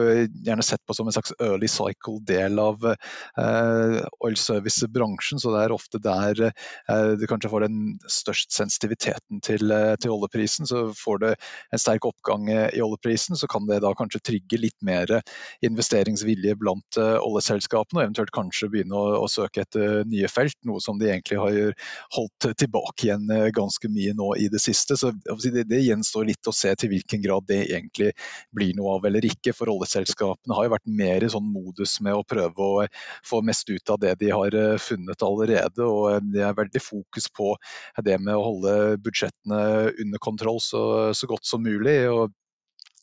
gjerne 0.46 0.64
sett 0.66 0.84
på 0.86 0.96
som 0.96 1.08
en 1.08 1.16
slags 1.16 1.36
early 1.42 1.68
cycle-del 1.70 2.60
av 2.62 2.88
eh, 2.88 4.00
oil 4.24 4.40
service-bransjen, 4.40 5.42
så 5.42 5.52
det 5.54 5.66
er 5.66 5.76
ofte 5.76 6.00
der 6.02 6.44
eh, 6.48 7.12
du 7.20 7.26
kanskje 7.28 7.52
får 7.52 7.66
den 7.66 7.80
størst 8.10 8.54
sensitiviteten 8.56 9.42
til, 9.44 9.72
til 10.00 10.05
til 10.06 10.14
oljeprisen, 10.14 10.68
så 10.68 10.86
får 10.96 11.22
det 11.24 11.32
en 11.74 11.82
sterk 11.82 12.06
oppgang 12.08 12.48
i 12.50 12.82
oljeprisen, 12.82 13.36
så 13.38 13.48
kan 13.50 13.66
det 13.68 13.82
da 13.84 13.92
kanskje 13.98 14.22
trygge 14.30 14.60
litt 14.62 14.78
mer 14.86 15.18
investeringsvilje 15.66 16.56
blant 16.60 16.98
oljeselskapene, 17.00 18.00
og 18.00 18.06
eventuelt 18.06 18.34
kanskje 18.34 18.70
begynne 18.72 18.96
å, 18.96 19.20
å 19.24 19.30
søke 19.30 19.64
etter 19.66 20.04
nye 20.08 20.30
felt, 20.30 20.56
noe 20.68 20.82
som 20.82 21.00
de 21.00 21.10
egentlig 21.10 21.40
har 21.40 21.74
holdt 22.16 22.48
tilbake 22.58 23.08
igjen 23.08 23.26
ganske 23.54 23.90
mye 23.92 24.14
nå 24.16 24.32
i 24.40 24.48
det 24.52 24.60
siste. 24.62 24.96
Så 24.98 25.12
det, 25.12 25.66
det 25.68 25.82
gjenstår 25.82 26.28
litt 26.30 26.48
å 26.50 26.54
se 26.54 26.72
til 26.78 26.92
hvilken 26.92 27.22
grad 27.24 27.46
det 27.48 27.62
egentlig 27.66 28.12
blir 28.54 28.74
noe 28.78 28.96
av 28.96 29.08
eller 29.08 29.26
ikke. 29.26 29.54
For 29.56 29.70
oljeselskapene 29.72 30.56
har 30.56 30.68
jo 30.68 30.74
vært 30.76 30.90
mer 31.02 31.26
i 31.26 31.30
sånn 31.32 31.48
modus 31.50 31.98
med 32.04 32.16
å 32.16 32.24
prøve 32.26 32.66
å 32.66 32.86
få 33.26 33.42
mest 33.46 33.68
ut 33.70 33.94
av 33.94 34.00
det 34.02 34.16
de 34.20 34.32
har 34.34 34.56
funnet 34.82 35.26
allerede. 35.26 35.84
og 35.84 36.30
Det 36.32 36.44
er 36.44 36.58
veldig 36.58 36.82
fokus 36.82 37.30
på 37.32 37.54
det 38.04 38.18
med 38.22 38.36
å 38.36 38.44
holde 38.46 38.74
budsjettene 39.02 39.60
under 40.02 40.18
kontroll 40.22 40.60
så, 40.60 40.82
så 41.14 41.28
godt 41.30 41.46
som 41.46 41.62
mulig. 41.62 41.98
og 42.10 42.32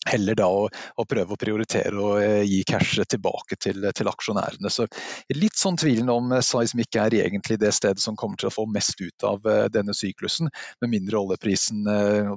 heller 0.05 0.35
da 0.35 0.47
å, 0.51 0.67
å, 0.67 1.05
prøve 1.09 1.35
å 1.35 1.39
prioritere 1.39 1.93
og 1.95 2.21
eh, 2.21 2.41
gi 2.47 2.61
cash 2.67 2.99
tilbake 3.09 3.57
til, 3.59 3.85
til, 3.95 4.09
aksjonærene. 4.11 4.71
Så 4.71 4.87
Litt 5.33 5.57
sånn 5.59 5.77
tvilen 5.79 6.11
om 6.11 6.33
seismikk 6.43 6.97
er 6.99 7.15
egentlig 7.21 7.57
det 7.61 7.73
stedet 7.75 8.03
som 8.03 8.17
kommer 8.19 8.39
til 8.39 8.49
å 8.49 8.53
få 8.53 8.65
mest 8.69 8.99
ut 9.01 9.25
av 9.27 9.47
eh, 9.49 9.65
denne 9.73 9.95
syklusen, 9.95 10.51
med 10.83 10.91
mindre 10.91 11.19
oljeprisen 11.19 11.85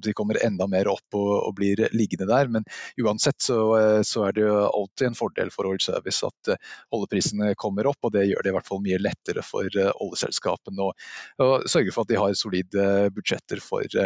de 0.02 0.12
kommer 0.16 0.38
enda 0.44 0.66
mer 0.70 0.88
opp 0.90 1.16
og, 1.16 1.30
og 1.48 1.54
blir 1.58 1.80
liggende 1.94 2.28
der. 2.28 2.48
Men 2.52 2.64
uansett 3.02 3.42
så, 3.42 3.58
så, 4.06 4.26
er 4.26 4.36
det 4.36 4.44
jo 4.44 4.54
alltid 4.66 5.08
en 5.08 5.18
fordel 5.18 5.50
for 5.54 5.68
Oil 5.68 5.80
Service 5.82 6.26
at 6.26 6.52
oljeprisene 6.94 7.52
kommer 7.58 7.88
opp, 7.90 7.98
og 8.06 8.14
det 8.14 8.26
gjør 8.28 8.44
det 8.44 8.52
i 8.52 8.56
hvert 8.56 8.68
fall 8.68 8.82
mye 8.84 9.00
lettere 9.02 9.44
for 9.46 9.68
oljeselskapene 9.70 10.86
å, 10.86 10.90
å 11.42 11.48
sørge 11.68 11.94
for 11.94 12.06
at 12.06 12.12
de 12.12 12.20
har 12.20 12.36
solide 12.38 12.86
budsjetter 13.16 13.62
for 13.64 13.98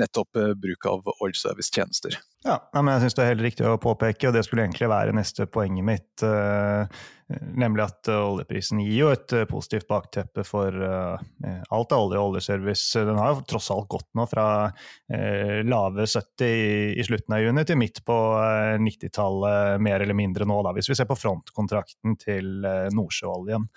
nettopp 0.00 0.42
bruk 0.60 0.88
av 0.90 1.12
Oil 1.16 1.36
Service-tjenester. 1.36 2.18
Ja, 2.46 2.58
men 2.74 2.92
jeg 2.94 3.05
syns 3.06 3.18
det 3.18 3.24
er 3.24 3.34
helt 3.34 3.44
riktig 3.46 3.66
å 3.68 3.76
påpeke, 3.80 4.28
og 4.28 4.34
det 4.34 4.42
skulle 4.46 4.66
egentlig 4.66 4.90
være 4.90 5.14
neste 5.14 5.46
poenget 5.50 5.86
mitt. 5.86 6.24
Uh, 6.24 6.86
nemlig 7.58 7.82
at 7.82 8.08
uh, 8.10 8.20
oljeprisen 8.32 8.80
gir 8.84 8.96
jo 9.00 9.08
et 9.14 9.34
uh, 9.34 9.44
positivt 9.50 9.88
bakteppe 9.90 10.44
for 10.46 10.74
alt 10.74 11.94
av 11.94 12.04
olje 12.04 12.18
og 12.18 12.32
oljeservice. 12.32 12.98
Den 13.06 13.18
har 13.18 13.32
jo 13.32 13.44
tross 13.50 13.68
alt 13.74 13.88
gått 13.90 14.08
nå 14.18 14.26
fra 14.30 14.46
lave 15.66 16.06
70 16.06 16.46
i, 16.46 16.70
i, 16.98 17.04
slutten 17.06 17.34
av 17.36 17.42
juni 17.42 17.64
til 17.66 17.78
midt 17.78 18.00
på 18.06 18.16
90-tallet, 18.82 19.82
mer 19.82 20.02
eller 20.02 20.16
mindre 20.18 20.46
nå, 20.48 20.58
da, 20.66 20.72
hvis 20.76 20.90
vi 20.90 20.96
ser 20.98 21.08
på 21.08 21.18
frontkontrakten 21.18 22.16
til 22.20 22.66
Nordsjøoljen. 22.94 23.68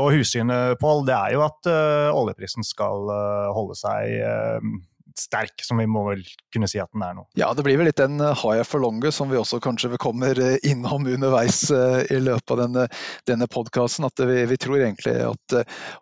og 0.00 0.08
hussynet, 0.14 0.78
Pål, 0.80 1.04
det 1.08 1.14
er 1.18 1.36
jo 1.36 1.44
at 1.46 1.70
oljeprisen 2.14 2.66
skal 2.66 3.10
holde 3.54 3.78
seg 3.78 4.82
sterk, 5.18 5.62
som 5.62 5.78
vi 5.78 5.86
må 5.86 6.02
vel 6.08 6.22
kunne 6.52 6.68
si 6.70 6.80
at 6.82 6.90
den 6.94 7.04
er 7.06 7.14
nå. 7.16 7.24
Ja, 7.38 7.50
det 7.54 7.64
blir 7.66 7.78
vel 7.78 7.88
litt 7.88 8.00
den 8.00 8.20
eh, 8.22 8.34
high 8.42 8.64
for 8.66 8.82
longer 8.82 9.14
som 9.14 9.30
vi 9.30 9.38
også 9.38 9.60
kanskje 9.62 9.94
kommer 10.02 10.38
eh, 10.40 10.56
innom 10.66 11.06
underveis 11.10 11.68
eh, 11.74 12.02
i 12.14 12.20
løpet 12.22 12.54
av 12.54 12.62
denne, 12.64 12.86
denne 13.28 13.48
podkasten. 13.50 14.06
At 14.08 14.22
vi, 14.26 14.40
vi, 14.50 14.58
tror 14.60 14.80
egentlig 14.80 15.14
at 15.26 15.56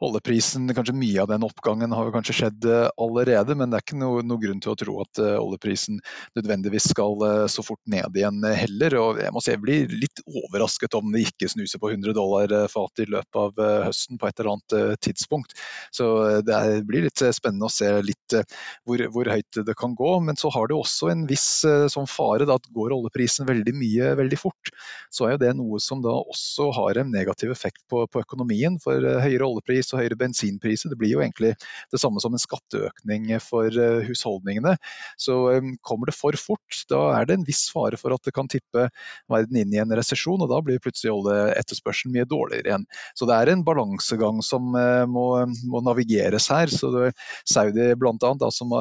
oljeprisen, 0.04 0.70
kanskje 0.76 0.96
mye 0.96 1.22
av 1.24 1.30
den 1.32 1.46
oppgangen 1.46 1.94
har 1.96 2.12
kanskje 2.14 2.36
skjedd 2.40 2.66
allerede, 3.00 3.56
men 3.58 3.72
det 3.72 3.78
er 3.78 3.86
ikke 3.86 4.00
noe, 4.00 4.22
noe 4.26 4.40
grunn 4.42 4.60
til 4.62 4.72
å 4.74 4.78
tro 4.78 4.98
at 5.02 5.20
oljeprisen 5.22 6.00
nødvendigvis 6.38 6.90
skal 6.92 7.48
så 7.50 7.64
fort 7.64 7.80
ned 7.90 8.16
igjen 8.16 8.40
heller. 8.44 8.96
Og 9.00 9.20
jeg 9.22 9.34
må 9.34 9.42
si 9.42 9.54
jeg 9.54 9.62
blir 9.62 9.92
litt 9.92 10.22
overrasket 10.28 10.96
om 10.98 11.10
det 11.14 11.24
ikke 11.28 11.50
snuser 11.52 11.82
på 11.82 11.92
100 11.92 12.16
dollar 12.16 12.54
fatet 12.72 13.06
i 13.06 13.10
løpet 13.16 13.40
av 13.40 13.62
høsten 13.88 14.20
på 14.20 14.28
et 14.28 14.40
eller 14.40 14.54
annet 14.54 15.00
tidspunkt. 15.04 15.56
Så 15.94 16.08
det 16.46 16.60
blir 16.88 17.08
litt 17.08 17.24
spennende 17.34 17.68
å 17.68 17.72
se 17.72 17.90
litt 18.04 18.38
hvor 18.86 19.01
hvor, 19.12 19.28
høyt 19.32 19.60
det 19.66 19.74
kan 19.78 19.94
gå. 19.98 20.12
Men 20.24 20.38
så 20.38 20.50
har 20.54 20.68
det 20.68 20.76
også 20.76 21.10
en 21.12 21.24
viss 21.28 21.64
eh, 21.68 21.86
sånn 21.92 22.08
fare 22.10 22.46
da, 22.48 22.58
at 22.58 22.68
går 22.74 22.94
oljeprisen 22.94 23.48
veldig 23.48 23.74
mye 23.76 24.12
veldig 24.18 24.38
fort, 24.40 24.72
så 25.12 25.26
er 25.26 25.34
jo 25.34 25.42
det 25.42 25.52
noe 25.58 25.80
som 25.82 26.02
da 26.04 26.14
også 26.20 26.70
har 26.76 27.00
en 27.02 27.12
negativ 27.12 27.52
effekt 27.54 27.82
på, 27.90 28.04
på 28.10 28.22
økonomien. 28.22 28.78
For 28.82 28.98
eh, 28.98 29.20
høyere 29.24 29.48
oljepris 29.48 29.92
og 29.92 30.02
høyere 30.02 30.18
bensinpriser 30.20 30.92
det 30.92 30.98
blir 31.00 31.16
jo 31.16 31.22
egentlig 31.24 31.54
det 31.92 32.00
samme 32.00 32.22
som 32.22 32.34
en 32.34 32.42
skatteøkning 32.42 33.30
for 33.44 33.68
eh, 33.70 34.02
husholdningene. 34.08 34.76
Så 35.20 35.38
kommer 35.84 36.10
det 36.10 36.16
for 36.16 36.36
fort, 36.38 36.82
da 36.90 37.02
er 37.16 37.26
det 37.28 37.38
en 37.38 37.46
viss 37.46 37.66
fare 37.72 37.98
for 38.00 38.14
at 38.14 38.24
det 38.26 38.34
kan 38.34 38.50
tippe 38.50 38.88
verden 39.30 39.58
inn 39.58 39.74
i 39.74 39.80
en 39.82 39.92
resesjon, 39.96 40.42
og 40.42 40.50
da 40.50 40.60
blir 40.64 40.80
plutselig 40.82 41.12
oljeetterspørselen 41.14 42.14
mye 42.16 42.28
dårligere 42.28 42.72
igjen. 42.72 42.86
Så 43.18 43.28
det 43.28 43.36
er 43.36 43.52
en 43.52 43.64
balansegang 43.66 44.40
som 44.44 44.72
må, 44.72 45.26
må 45.70 45.82
navigeres 45.84 46.48
her. 46.52 46.72
så 46.72 46.90
det, 46.94 47.12
Saudi 47.48 47.92
blant 47.98 48.22
annet, 48.26 48.40
da, 48.42 48.50
som 48.54 48.72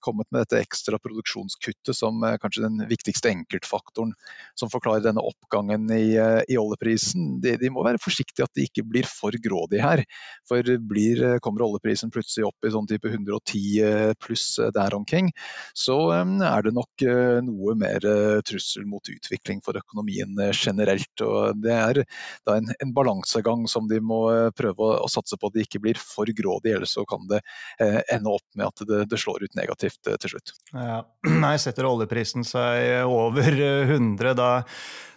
kommet 0.00 0.28
med 0.30 0.44
dette 0.44 0.60
ekstra 0.62 0.98
produksjonskuttet 1.02 1.96
som 1.96 2.22
eh, 2.24 2.36
kanskje 2.42 2.64
den 2.66 2.82
viktigste 2.90 3.30
enkeltfaktoren 3.32 4.14
som 4.58 4.70
forklarer 4.72 5.04
denne 5.04 5.24
oppgangen 5.24 5.88
i, 5.94 6.16
eh, 6.20 6.42
i 6.48 6.58
oljeprisen. 6.60 7.36
De, 7.44 7.56
de, 7.60 7.70
må 7.72 7.84
være 7.86 8.02
forsiktige 8.02 8.46
at 8.46 8.54
de 8.56 8.66
ikke 8.68 8.84
blir 8.86 9.08
for 9.08 9.34
grådige 9.42 9.84
her. 9.84 10.04
For 10.48 10.72
blir, 10.90 11.22
eh, 11.24 11.38
kommer 11.44 11.66
oljeprisen 11.66 12.12
plutselig 12.14 12.48
opp 12.48 12.66
i 12.66 12.72
sånn 12.74 12.88
type 12.90 13.10
110 13.12 14.14
pluss 14.22 14.46
der 14.74 14.94
omkring, 14.96 15.28
så 15.76 15.96
er 16.14 16.64
det 16.64 16.72
nok 16.74 17.02
noe 17.44 17.74
mer 17.78 18.04
trussel 18.46 18.86
mot 18.88 19.04
utvikling 19.10 19.60
for 19.64 19.78
økonomien 19.78 20.32
generelt. 20.52 21.22
Og 21.24 21.60
det 21.62 21.74
er 21.74 22.00
da 22.46 22.56
en, 22.58 22.70
en 22.82 22.94
balansegang 22.96 23.66
som 23.70 23.88
de 23.90 24.00
må 24.00 24.20
prøve 24.56 24.86
å, 24.86 24.92
å 25.04 25.10
satse 25.10 25.38
på 25.38 25.50
at 25.50 25.56
de 25.56 25.64
ikke 25.66 25.82
blir 25.82 26.00
for 26.00 26.30
grådige, 26.36 26.76
ellers 26.78 26.94
så 26.96 27.04
kan 27.08 27.26
det 27.30 27.40
eh, 27.80 28.00
ende 28.14 28.32
opp 28.32 28.46
med 28.54 28.66
at 28.68 28.84
det, 28.88 29.02
det 29.10 29.20
slår 29.20 29.45
ut 29.46 29.58
negativt 29.58 30.10
eh, 30.10 30.18
til 30.22 30.34
slutt. 30.36 30.54
Ja. 30.74 31.00
Nei, 31.44 31.56
setter 31.62 31.88
oljeprisen 31.88 32.46
seg 32.46 33.06
over 33.08 33.48
100, 33.56 34.34
da, 34.38 34.50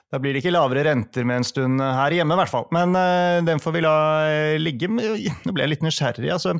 da 0.10 0.22
blir 0.22 0.34
det 0.34 0.44
ikke 0.44 0.54
lavere 0.56 0.88
renter 0.88 1.28
med 1.28 1.42
en 1.42 1.48
stund 1.48 1.84
her 1.84 2.16
hjemme, 2.16 2.34
i 2.38 2.42
hvert 2.42 2.54
fall. 2.54 2.66
Men 2.74 2.96
den 3.46 3.62
får 3.62 3.76
vi 3.76 3.84
la 3.86 3.96
ligge. 4.58 4.90
Nå 5.46 5.54
ble 5.54 5.66
jeg 5.68 5.74
litt 5.76 5.86
nysgjerrig. 5.86 6.32
Altså, 6.34 6.56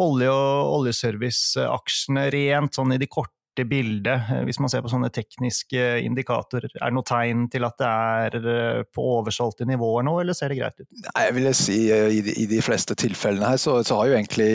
olje- 0.00 0.32
og 0.32 0.76
oljeserviceaksjene 0.80 2.28
rent 2.32 2.78
sånn 2.78 2.96
i 2.96 3.00
de 3.02 3.10
korte 3.10 3.35
i 3.62 3.66
bildet, 3.68 4.30
eh, 4.32 4.42
hvis 4.46 4.58
man 4.62 4.70
ser 4.72 4.82
på 4.84 4.90
sånne 4.92 5.10
tekniske 5.14 5.84
indikatorer? 6.04 6.68
Er 6.76 6.90
det 6.90 6.96
noe 6.96 7.06
tegn 7.06 7.46
til 7.52 7.66
at 7.66 7.78
det 7.80 7.90
er 7.90 8.36
eh, 8.52 8.80
på 8.92 9.04
oversolgte 9.16 9.66
nivåer 9.68 10.06
nå, 10.06 10.16
eller 10.22 10.36
ser 10.36 10.52
det 10.52 10.58
greit 10.60 10.80
ut? 10.80 10.88
Nei, 11.06 11.24
jeg 11.28 11.36
vil 11.38 11.48
si 11.56 11.78
eh, 11.94 12.08
i 12.18 12.22
de, 12.26 12.34
i 12.42 12.46
de 12.50 12.60
fleste 12.64 12.96
tilfellene 12.98 13.52
her, 13.52 13.60
så, 13.60 13.78
så, 13.86 13.96
har 13.96 14.10
jo 14.10 14.16
egentlig 14.18 14.48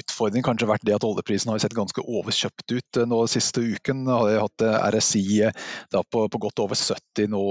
utfordringen 0.00 0.46
kanskje 0.46 0.66
vært 0.66 0.82
det 0.86 0.96
at 0.96 1.06
oljeprisen 1.06 1.52
har 1.52 1.60
sett 1.62 1.76
ganske 1.76 2.02
overkjøpt 2.02 2.74
ut 2.74 3.00
nå 3.06 3.20
siste 3.30 3.62
uken. 3.62 4.02
Har 4.10 4.30
jeg 4.32 4.42
hatt 4.42 4.64
RSI 4.96 5.24
da 5.94 6.02
på, 6.02 6.24
på, 6.30 6.40
godt 6.42 6.64
over 6.64 6.78
70 6.78 7.30
nå 7.30 7.42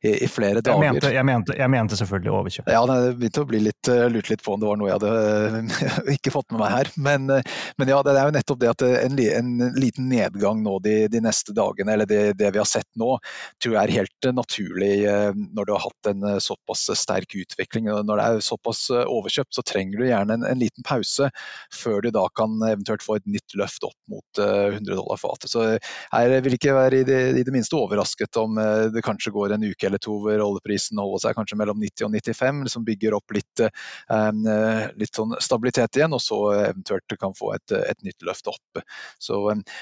i, 0.00 0.14
i 0.24 0.30
flere 0.32 0.62
dager. 0.64 0.86
Jeg 0.86 0.96
mente, 0.96 1.12
jeg, 1.12 1.26
mente, 1.28 1.56
jeg 1.58 1.72
mente, 1.74 1.98
selvfølgelig 2.00 2.32
overkjøpt. 2.38 2.72
Ja, 2.72 2.82
det 2.88 3.16
begynte 3.20 3.44
å 3.44 3.50
bli 3.50 3.62
litt, 3.66 3.92
lurt 4.14 4.32
litt 4.32 4.44
på 4.44 4.56
om 4.56 4.62
det 4.62 4.70
var 4.70 4.80
noe 4.80 4.90
jeg 4.90 5.02
hadde 5.02 6.14
ikke 6.16 6.32
fått 6.34 6.54
med 6.54 6.62
meg 6.64 6.74
her. 6.78 6.92
Men, 6.96 7.28
men 7.28 7.92
ja, 7.92 8.00
det 8.06 8.16
er 8.16 8.30
jo 8.30 8.36
nettopp 8.38 8.62
det 8.62 8.72
at 8.72 8.86
en, 8.88 9.20
en 9.20 9.52
liten 9.76 10.08
nedgang 10.08 10.21
nedgang 10.22 10.62
nå 10.62 10.78
de, 10.84 10.96
de 11.12 11.22
neste 11.24 11.54
dagene, 11.56 11.96
eller 11.96 12.08
det, 12.08 12.22
det, 12.38 12.50
vi 12.54 12.60
har 12.60 12.68
sett 12.68 12.88
nå, 12.98 13.16
tror 13.62 13.76
jeg 13.76 13.82
er 13.82 13.94
helt 13.98 14.28
eh, 14.28 14.34
naturlig 14.36 14.92
eh, 15.08 15.30
når 15.34 15.68
du 15.68 15.72
har 15.74 15.84
hatt 15.86 16.10
en 16.12 16.26
eh, 16.28 16.38
såpass 16.42 16.86
sterk 16.98 17.36
utvikling. 17.38 17.90
Når 17.92 18.20
det 18.20 18.26
er 18.26 18.44
såpass 18.44 18.84
overkjøpt, 18.92 19.54
så 19.56 19.64
trenger 19.66 20.00
du 20.00 20.08
gjerne 20.08 20.38
en, 20.38 20.46
en 20.48 20.60
liten 20.60 20.86
pause 20.86 21.30
før 21.74 22.02
du 22.04 22.10
da 22.14 22.24
kan 22.36 22.56
eventuelt 22.68 23.04
få 23.04 23.18
et 23.18 23.28
nytt 23.30 23.56
løft 23.58 23.84
opp 23.86 23.98
mot 24.10 24.40
100 24.42 24.86
dollar 24.88 25.20
fatet. 25.20 25.50
Så 25.52 25.64
jeg 25.74 26.42
vil 26.44 26.56
ikke 26.56 26.76
være 26.76 27.02
i 27.02 27.06
det, 27.08 27.20
i 27.38 27.44
det, 27.44 27.52
minste 27.54 27.76
overrasket 27.76 28.38
om 28.40 28.56
det 28.92 29.02
kanskje 29.04 29.32
går 29.34 29.54
en 29.54 29.66
uke 29.66 29.88
eller 29.88 30.00
to 30.02 30.14
hvor 30.22 30.44
oljeprisen 30.44 31.00
holder 31.00 31.24
seg 31.24 31.36
kanskje 31.36 31.58
mellom 31.60 31.80
90 31.82 32.06
og 32.06 32.14
95, 32.14 32.62
liksom 32.68 32.86
bygger 32.86 33.16
opp 33.16 33.34
litt, 33.36 33.64
litt 35.00 35.18
sånn 35.18 35.36
stabilitet 35.42 35.98
igjen, 35.98 36.16
og 36.16 36.22
så 36.24 36.38
eventuelt 36.56 37.16
kan 37.20 37.36
få 37.36 37.52
et, 37.56 37.74
et 37.76 38.06
nytt 38.06 38.26
løft 38.26 38.48
opp. 38.52 38.82
Så 39.20 39.40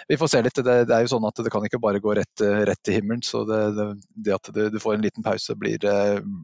vi 0.09 0.19
får 0.21 0.30
se 0.31 0.43
litt. 0.45 0.57
Det, 0.57 0.77
det, 0.89 0.97
er 0.97 1.05
jo 1.05 1.13
sånn 1.15 1.29
at 1.29 1.43
det 1.45 1.53
kan 1.53 1.65
ikke 1.67 1.83
bare 1.83 2.03
gå 2.03 2.17
rett, 2.19 2.45
rett 2.71 2.83
til 2.87 2.99
himmelen. 2.99 3.25
Så 3.27 3.45
det, 3.49 3.63
det 4.15 4.37
at 4.37 4.53
du 4.55 4.81
får 4.83 4.97
en 4.97 5.07
liten 5.07 5.27
pause, 5.27 5.57
blir, 5.59 5.81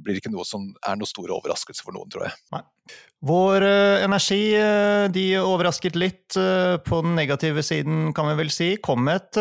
blir, 0.04 0.20
ikke 0.20 0.34
noe 0.34 0.46
som 0.48 0.72
er 0.86 0.98
noe 0.98 1.10
stor 1.10 1.32
overraskelse 1.38 1.86
for 1.86 1.96
noen, 1.96 2.10
tror 2.12 2.28
jeg. 2.28 2.38
Nei. 2.54 2.64
Vår 3.26 3.64
uh, 3.64 4.04
energi 4.04 4.52
uh, 4.60 5.06
de 5.08 5.24
overrasket 5.40 5.96
litt. 5.96 6.36
Uh, 6.36 6.76
på 6.84 6.98
den 7.00 7.14
negative 7.16 7.62
siden, 7.64 8.10
kan 8.14 8.28
vi 8.28 8.36
vel 8.42 8.50
si. 8.52 8.68
Kom 8.82 9.08
et 9.08 9.38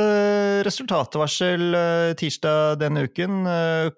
resultatvarsel 0.65 1.75
tirsdag 2.17 2.79
denne 2.81 3.05
uken. 3.09 3.43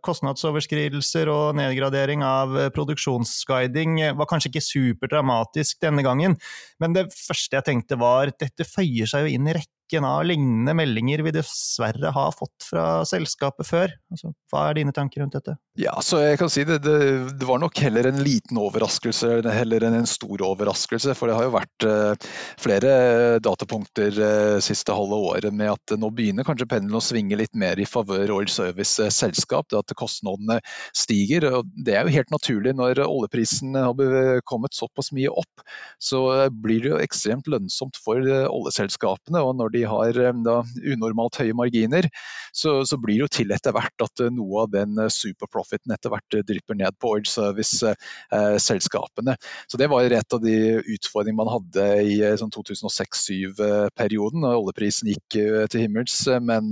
Kostnadsoverskridelser 0.03 1.29
og 1.31 1.57
nedgradering 1.59 2.25
av 2.25 2.55
produksjonsguiding 2.75 3.99
var 4.17 4.29
kanskje 4.29 4.51
ikke 4.51 4.65
superdramatisk 4.65 5.81
denne 5.83 6.03
gangen, 6.05 6.37
men 6.81 6.97
det 6.97 7.07
første 7.13 7.59
jeg 7.59 7.67
tenkte 7.67 7.99
var 8.01 8.33
dette 8.33 8.67
føyer 8.67 9.09
seg 9.09 9.27
jo 9.27 9.37
inn 9.37 9.51
i 9.51 9.57
rekken 9.59 9.76
rekken 9.87 10.05
av 10.05 10.25
lignende 10.25 10.73
meldinger 10.73 11.19
vi 11.23 11.31
dessverre 11.31 12.11
har 12.11 12.31
fått 12.31 12.65
fra 12.69 13.05
selskapet 13.05 13.67
før? 13.67 13.91
Altså, 14.11 14.33
hva 14.51 14.69
er 14.69 14.75
dine 14.75 14.91
tanker 14.91 15.21
rundt 15.21 15.33
dette? 15.33 15.55
Ja, 15.77 15.93
så 16.01 16.19
jeg 16.23 16.39
kan 16.39 16.49
si 16.49 16.63
det, 16.65 16.79
det, 16.83 16.97
det, 17.37 17.45
var 17.45 17.59
nok 17.61 17.77
heller 17.79 18.07
en 18.09 18.19
liten 18.23 18.57
overraskelse 18.57 19.43
heller 19.45 19.85
enn 19.85 19.99
en 19.99 20.09
stor 20.09 20.41
overraskelse. 20.41 21.13
For 21.15 21.29
det 21.29 21.37
har 21.37 21.45
jo 21.45 21.53
vært 21.53 21.85
uh, 21.87 22.27
flere 22.59 23.39
datapunkter 23.39 24.17
uh, 24.17 24.57
siste 24.63 24.95
halve 24.95 25.19
året 25.29 25.53
med 25.53 25.71
at 25.71 25.95
nå 25.99 26.09
begynner 26.11 26.47
kanskje 26.47 26.67
pendelen 26.67 26.97
å 26.97 27.03
svinge 27.03 27.37
litt 27.39 27.53
mer 27.55 27.79
i 27.79 27.87
favør 27.87 28.39
Oil 28.39 28.51
Service-selskap. 28.51 29.71
At 29.77 29.93
kostnadene 29.97 30.59
stiger. 30.95 31.47
og 31.59 31.71
Det 31.85 31.95
er 31.95 32.07
jo 32.07 32.15
helt 32.17 32.33
naturlig 32.33 32.73
når 32.75 33.03
oljeprisen 33.05 33.77
har 33.77 34.41
kommet 34.49 34.75
såpass 34.75 35.13
mye 35.15 35.31
opp. 35.31 35.67
Så 36.01 36.25
blir 36.51 36.83
det 36.83 36.93
jo 36.95 37.01
ekstremt 37.03 37.47
lønnsomt 37.51 38.01
for 38.01 38.17
oljeselskapene. 38.25 39.45
Og 39.45 39.55
når 39.61 39.75
de 39.76 39.76
har 39.85 40.13
da, 40.43 40.63
unormalt 40.93 41.35
høye 41.41 41.53
marginer, 41.57 42.07
så, 42.55 42.85
så 42.87 42.97
blir 43.01 43.15
det 43.17 43.23
jo 43.25 43.29
til 43.39 43.51
etter 43.53 43.71
hvert 43.75 44.01
at 44.03 44.21
noe 44.33 44.61
av 44.63 44.69
den 44.73 44.91
superprofiten 45.13 45.91
etter 45.93 46.09
hvert 46.13 46.31
drypper 46.47 46.75
ned 46.79 46.93
på 46.99 47.07
oil 47.17 47.25
service-selskapene. 47.29 49.33
Så 49.69 49.75
Det 49.77 49.89
var 49.91 50.03
et 50.07 50.33
av 50.33 50.41
de 50.41 50.81
utfordringene 50.95 51.37
man 51.37 51.53
hadde 51.53 51.83
i 52.07 52.15
sånn 52.39 52.53
2006-2007-perioden, 52.55 54.41
da 54.45 54.51
oljeprisen 54.57 55.07
gikk 55.11 55.29
til 55.71 55.81
himmels. 55.83 56.17
Men 56.41 56.63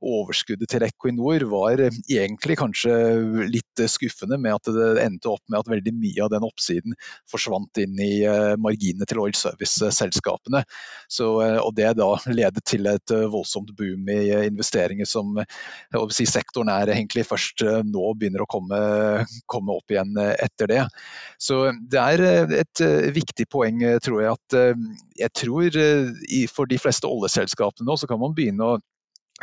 overskuddet 0.00 0.68
til 0.72 0.82
Equinor 0.86 1.40
var 1.50 1.76
egentlig 1.86 2.56
kanskje 2.60 2.92
litt 3.50 3.76
skuffende 3.90 4.38
med 4.40 4.54
at 4.56 4.66
det 4.72 5.04
endte 5.04 5.30
opp 5.32 5.44
med 5.50 5.60
at 5.60 5.70
veldig 5.70 5.94
mye 5.96 6.24
av 6.24 6.30
den 6.32 6.46
oppsiden 6.46 6.92
forsvant 7.30 7.78
inn 7.82 7.94
i 8.02 8.26
marginene 8.60 9.06
til 9.08 9.20
oil 9.24 9.34
service-selskapene. 9.36 10.60
Og 11.20 11.72
Det 11.76 11.92
da 11.98 12.10
ledet 12.46 12.64
til 12.68 12.86
et 12.90 13.16
voldsomt 13.32 13.74
boom 13.76 14.08
i 14.12 14.30
investeringer 14.46 15.08
som 15.08 15.36
si, 16.14 16.26
sektoren 16.28 16.70
er 16.72 16.92
egentlig 16.94 17.26
først 17.26 17.64
eh, 17.66 17.82
nå 17.86 18.12
begynner 18.18 18.44
å 18.44 18.50
komme, 18.50 18.80
komme, 19.50 19.76
opp 19.76 19.92
igjen 19.92 20.16
eh, 20.20 20.34
etter 20.46 20.70
det. 20.70 20.82
Så 21.38 21.70
det 21.80 22.02
er 22.02 22.24
eh, 22.24 22.56
et 22.62 22.84
viktig 23.14 23.48
poeng, 23.52 23.82
tror 24.04 24.22
jeg, 24.22 24.36
at 24.36 24.56
jeg 25.16 25.32
tror 25.36 25.78
for 26.52 26.68
de 26.68 26.78
fleste 26.80 27.08
oljeselskapene 27.08 27.86
nå 27.86 27.96
så 27.98 28.08
kan 28.10 28.20
man 28.20 28.34
begynne 28.36 28.66
å 28.66 28.78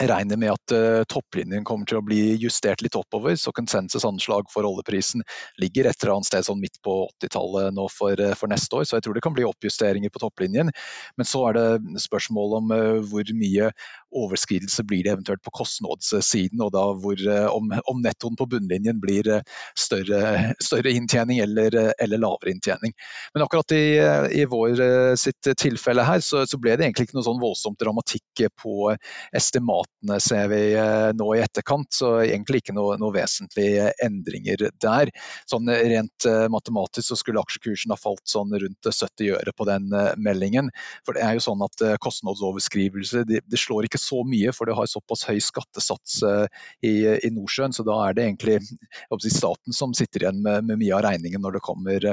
regner 0.01 0.37
med 0.37 0.51
at 0.51 0.73
uh, 0.73 1.03
topplinjen 1.05 1.65
kommer 1.67 1.85
til 1.85 1.99
å 1.99 2.05
bli 2.05 2.33
justert 2.41 2.81
litt 2.81 2.95
oppover, 2.97 3.35
så 3.37 3.53
konsensusanslag 3.53 4.49
for 4.49 4.65
oljeprisen 4.65 5.21
ligger 5.61 5.85
et 5.85 5.97
eller 6.01 6.15
annet 6.15 6.29
sted 6.31 6.47
sånn 6.47 6.61
midt 6.61 6.79
på 6.85 6.95
80-tallet 7.21 7.75
nå 7.77 7.85
for, 7.93 8.17
uh, 8.17 8.33
for, 8.37 8.49
neste 8.49 8.79
år. 8.79 8.87
Så 8.89 8.97
jeg 8.97 9.05
tror 9.05 9.17
det 9.17 9.23
kan 9.25 9.35
bli 9.37 9.45
oppjusteringer 9.45 10.13
på 10.13 10.23
topplinjen. 10.23 10.71
Men 11.17 11.29
så 11.29 11.43
er 11.49 11.59
det 11.59 12.01
spørsmål 12.07 12.57
om 12.61 12.73
uh, 12.73 13.03
hvor 13.05 13.29
mye 13.37 13.69
overskridelse 14.13 14.85
blir 14.89 15.05
det 15.05 15.13
eventuelt 15.13 15.41
på 15.45 15.53
kostnadssiden, 15.57 16.61
og 16.61 16.73
da 16.73 16.83
hvor, 17.01 17.21
om, 17.49 17.71
om 17.89 18.01
nettoen 18.01 18.35
på 18.37 18.45
bunnlinjen 18.45 18.99
blir 19.01 19.25
større, 19.73 20.53
større 20.61 20.93
inntjening 20.93 21.39
eller, 21.41 21.73
eller, 21.97 22.21
lavere 22.21 22.53
inntjening. 22.53 22.93
Men 23.33 23.45
akkurat 23.47 23.73
i, 23.73 23.97
i 24.37 24.45
vår 24.49 25.15
sitt 25.17 25.49
tilfelle 25.57 26.05
her, 26.05 26.21
så, 26.21 26.43
så, 26.45 26.61
ble 26.61 26.75
det 26.77 26.85
egentlig 26.85 27.07
ikke 27.07 27.17
noe 27.17 27.25
sånn 27.25 27.41
voldsomt 27.41 27.81
dramatikk 27.81 28.45
på 28.61 28.93
estimat 29.33 29.82
resultatene 29.83 30.19
ser 30.19 30.47
vi 30.47 30.73
eh, 30.75 31.13
nå 31.13 31.35
i 31.35 31.41
etterkant, 31.41 31.87
så 31.93 32.21
egentlig 32.23 32.61
ikke 32.61 32.73
noe, 32.73 32.97
noe 32.97 33.13
vesentlige 33.13 33.91
endringer 34.03 34.69
der. 34.81 35.11
Sånn 35.49 35.67
Rent 35.67 36.25
eh, 36.25 36.47
matematisk 36.49 37.07
så 37.07 37.15
skulle 37.15 37.41
aksjekursen 37.41 37.91
ha 37.91 37.97
falt 37.97 38.25
sånn 38.25 38.51
rundt 38.51 38.83
70 38.83 39.33
øre 39.37 39.53
på 39.55 39.65
den 39.65 39.91
eh, 39.93 40.13
meldingen. 40.17 40.71
For 41.05 41.15
det 41.15 41.23
er 41.23 41.37
jo 41.37 41.45
sånn 41.47 41.63
at 41.63 41.99
kostnadsoverskrivelse 41.99 43.23
det, 43.27 43.43
det 43.47 43.59
slår 43.59 43.87
ikke 43.87 44.01
så 44.01 44.23
mye, 44.23 44.51
for 44.53 44.67
det 44.67 44.75
har 44.77 44.87
såpass 44.87 45.25
høy 45.27 45.39
skattesats 45.41 46.21
i, 46.83 46.93
i 47.23 47.29
Nordsjøen. 47.33 47.73
Så 47.75 47.83
da 47.85 47.95
er 48.05 48.15
det 48.15 48.25
egentlig 48.27 48.59
si, 48.63 49.31
staten 49.33 49.75
som 49.75 49.93
sitter 49.95 50.25
igjen 50.25 50.41
med, 50.43 50.65
med, 50.67 50.79
mye 50.81 50.95
av 50.95 51.03
regningen 51.05 51.41
når 51.43 51.57
det 51.57 51.63
kommer 51.65 52.07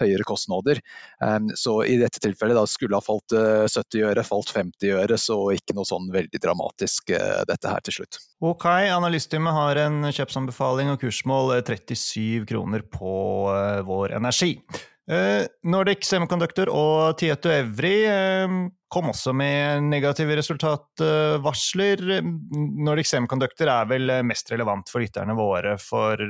høyere 0.00 0.26
kostnader. 0.26 0.80
Um, 1.22 1.50
så 1.58 1.78
i 1.86 1.96
dette 2.00 2.20
tilfellet 2.22 2.58
da 2.58 2.64
skulle 2.70 2.98
ha 2.98 3.04
falt 3.04 3.34
70 3.34 4.06
øre, 4.10 4.26
falt 4.26 4.52
50 4.54 4.94
øre, 4.96 5.18
så 5.20 5.38
ikke 5.56 5.76
noe 5.76 5.88
sånn 5.88 6.08
veldig 6.14 6.42
dramatisk 6.42 7.12
dette 7.48 7.70
her 7.70 7.84
til 7.86 8.00
slutt. 8.00 8.18
Ok, 8.44 8.66
Analystimet 8.66 9.56
har 9.56 9.80
en 9.86 10.08
kjøpsanbefaling 10.10 10.92
og 10.92 11.00
kursmål 11.02 11.54
37 11.60 12.20
eh, 12.20 12.44
kroner 12.48 12.84
på 12.90 13.14
uh, 13.50 13.80
vår 13.86 14.16
energi. 14.18 14.58
Nordic 15.06 16.02
Semiconductor 16.02 16.66
og 16.74 17.12
Tieto 17.20 17.46
Evry 17.54 18.00
kom 18.92 19.10
også 19.10 19.34
med 19.36 19.88
negative 19.90 20.36
resultatvarsler. 20.38 22.04
Nordic 22.86 23.10
Semiconductor 23.10 23.70
er 23.72 23.90
vel 23.90 24.16
mest 24.26 24.50
relevant 24.52 24.90
for 24.92 25.02
lytterne 25.02 25.34
våre, 25.38 25.76
for 25.82 26.22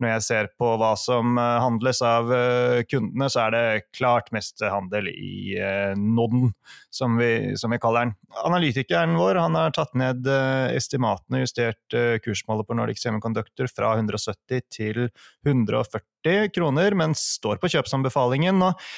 når 0.00 0.14
jeg 0.14 0.24
ser 0.24 0.48
på 0.58 0.68
hva 0.80 0.94
som 0.98 1.36
eh, 1.38 1.56
handles 1.60 2.00
av 2.04 2.30
eh, 2.32 2.80
kundene, 2.88 3.28
så 3.32 3.44
er 3.44 3.54
det 3.54 3.90
klart 3.96 4.30
mest 4.34 4.62
handel 4.64 5.10
i 5.12 5.58
eh, 5.60 5.92
Nodden, 5.98 6.54
som 6.94 7.18
vi, 7.20 7.52
som 7.60 7.74
vi 7.74 7.80
kaller 7.82 8.08
den. 8.08 8.14
Analytikeren 8.46 9.18
vår 9.20 9.42
han 9.42 9.58
har 9.58 9.76
tatt 9.76 9.92
ned 9.98 10.26
estimatene, 10.72 11.42
justert 11.44 11.98
kursmålet 12.24 12.68
på 12.68 12.78
Nordic 12.78 13.02
Semiconductor 13.02 13.68
fra 13.70 13.92
170 13.98 14.64
til 14.72 15.04
140 15.46 16.50
kroner, 16.54 16.96
men 16.96 17.16
står 17.18 17.60
på 17.60 17.70
kjøpsanbefalingen. 17.74 18.64
og 18.70 18.90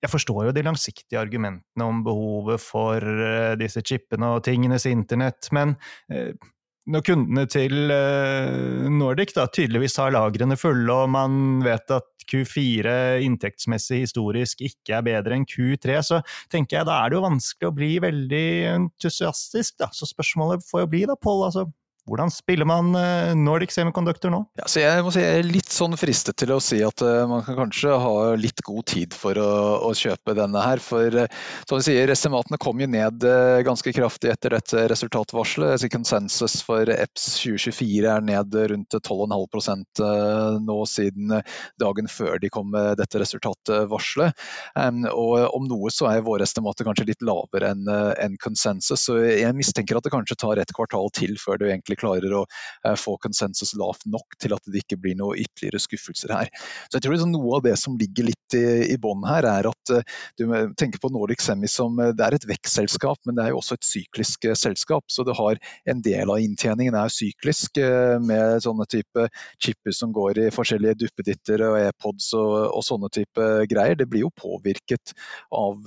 jeg 0.00 0.12
forstår 0.12 0.46
jo 0.48 0.54
de 0.56 0.64
langsiktige 0.64 1.20
argumentene 1.20 1.86
om 1.86 2.00
behovet 2.06 2.62
for 2.62 3.04
disse 3.60 3.82
chipene 3.84 4.30
og 4.36 4.44
tingenes 4.46 4.86
internett, 4.88 5.50
men 5.52 5.74
når 6.88 7.02
kundene 7.04 7.44
til 7.50 7.92
uh, 7.92 8.86
Nordic 8.90 9.34
da, 9.36 9.46
tydeligvis 9.52 9.98
har 10.00 10.14
lagrene 10.14 10.56
fulle, 10.58 10.88
og 10.94 11.10
man 11.12 11.60
vet 11.64 11.92
at 11.92 12.24
Q4 12.30 13.20
inntektsmessig 13.26 14.04
historisk 14.04 14.62
ikke 14.64 14.96
er 14.96 15.04
bedre 15.06 15.36
enn 15.36 15.46
Q3, 15.48 15.98
så 16.06 16.20
tenker 16.52 16.78
jeg 16.78 16.88
da 16.88 17.00
er 17.00 17.10
det 17.10 17.18
jo 17.18 17.26
vanskelig 17.26 17.68
å 17.68 17.76
bli 17.76 17.90
veldig 18.02 18.46
entusiastisk. 18.76 19.76
Da. 19.82 19.90
Så 19.94 20.08
spørsmålet 20.08 20.64
får 20.66 20.84
jo 20.84 20.90
bli 20.94 21.04
da, 21.10 21.18
Pål, 21.20 21.44
altså, 21.50 21.66
hvordan 22.08 22.30
spiller 22.32 22.64
man 22.64 22.94
eh, 22.96 23.34
Nordic 23.36 23.72
Semiconductor 23.74 24.32
nå? 24.32 24.40
Ja, 24.58 24.64
jeg, 24.66 25.04
si, 25.12 25.20
jeg, 25.20 25.40
er 25.40 25.46
litt 25.46 25.70
sånn 25.70 25.94
fristet 26.00 26.38
til 26.40 26.50
å 26.54 26.58
si 26.62 26.80
at 26.84 27.04
uh, 27.04 27.26
man 27.30 27.44
kan 27.46 27.58
kanskje 27.58 27.94
ha 28.02 28.14
litt 28.40 28.62
god 28.66 28.86
tid 28.90 29.14
for 29.16 29.38
å, 29.38 29.50
å 29.86 29.92
kjøpe 29.96 30.34
denne 30.38 30.64
her. 30.64 30.82
For 30.82 31.20
uh, 31.22 31.28
som 31.68 31.78
du 31.78 31.84
sier, 31.86 32.10
estimatene 32.10 32.58
kom 32.60 32.80
jo 32.82 32.88
ned 32.90 33.26
uh, 33.26 33.60
ganske 33.66 33.92
kraftig 33.94 34.32
etter 34.32 34.56
dette 34.56 34.86
resultatvarselet. 34.90 35.86
Consensus 35.92 36.60
for 36.66 36.88
EPS 36.90 37.28
2024 37.44 38.10
er 38.10 38.26
ned 38.26 38.58
rundt 38.72 38.96
12,5% 38.96 40.02
nå 40.64 40.76
siden 40.88 41.32
dagen 41.80 42.08
før 42.10 42.38
de 42.42 42.50
kom 42.52 42.70
med 42.72 42.98
dette 43.00 43.20
resultatvarselet. 43.22 44.34
Um, 44.74 45.04
og 45.10 45.54
om 45.56 45.68
noe 45.70 45.92
så 45.94 46.10
er 46.10 46.24
våre 46.26 46.46
estimater 46.48 46.86
kanskje 46.88 47.08
litt 47.12 47.24
lavere 47.26 47.72
enn 47.74 47.86
en 47.90 48.36
konsensus. 48.40 49.06
Så 49.06 49.18
jeg 49.22 49.54
mistenker 49.56 49.98
at 49.98 50.06
det 50.06 50.14
kanskje 50.14 50.38
tar 50.40 50.60
et 50.60 50.74
kvartal 50.74 51.10
til 51.14 51.36
før 51.40 51.60
det 51.60 51.70
egentlig 51.70 51.89
klarer 51.98 52.34
å 52.36 52.44
eh, 52.44 52.96
få 52.98 53.16
konsensus 53.22 53.74
lavt 53.78 54.06
nok 54.10 54.36
til 54.40 54.54
at 54.56 54.66
det 54.66 54.84
ikke 54.84 54.98
blir 55.00 55.18
noe 55.18 55.38
ytterligere 55.40 55.82
skuffelser 55.82 56.34
her. 56.34 56.50
Så 56.88 56.98
jeg 56.98 57.06
tror 57.06 57.16
liksom 57.16 57.30
Noe 57.30 57.60
av 57.60 57.62
det 57.62 57.76
som 57.78 57.94
ligger 57.98 58.26
litt 58.26 58.56
i, 58.58 58.64
i 58.90 58.96
bånn 59.00 59.22
her, 59.28 59.46
er 59.46 59.68
at 59.70 59.92
uh, 59.94 60.16
du 60.38 60.44
tenker 60.78 60.98
på 61.02 61.10
Nordic 61.14 61.42
Semi 61.44 61.68
som 61.70 61.94
uh, 62.00 62.10
det 62.16 62.24
er 62.26 62.36
et 62.36 62.46
vekstselskap, 62.48 63.20
men 63.28 63.36
det 63.36 63.44
er 63.44 63.52
jo 63.52 63.60
også 63.60 63.76
et 63.78 63.86
syklisk 63.86 64.48
selskap. 64.58 65.06
Så 65.12 65.24
det 65.26 65.36
har 65.38 65.60
en 65.92 66.02
del 66.02 66.32
av 66.32 66.42
inntjeningen 66.42 66.96
er 66.98 67.12
syklisk, 67.12 67.78
med 68.24 68.62
sånne 68.64 68.84
type 68.90 69.26
chipper 69.62 69.94
som 69.94 70.12
går 70.14 70.40
i 70.42 70.48
forskjellige 70.52 70.98
duppeditter 71.04 71.62
og 71.68 71.76
e-pods 71.78 72.30
og, 72.38 72.54
og, 72.74 72.82
sånne 72.84 73.10
type 73.14 73.46
greier. 73.70 73.96
Det 73.98 74.08
blir 74.10 74.24
jo 74.24 74.32
påvirket 74.34 75.14
av 75.54 75.86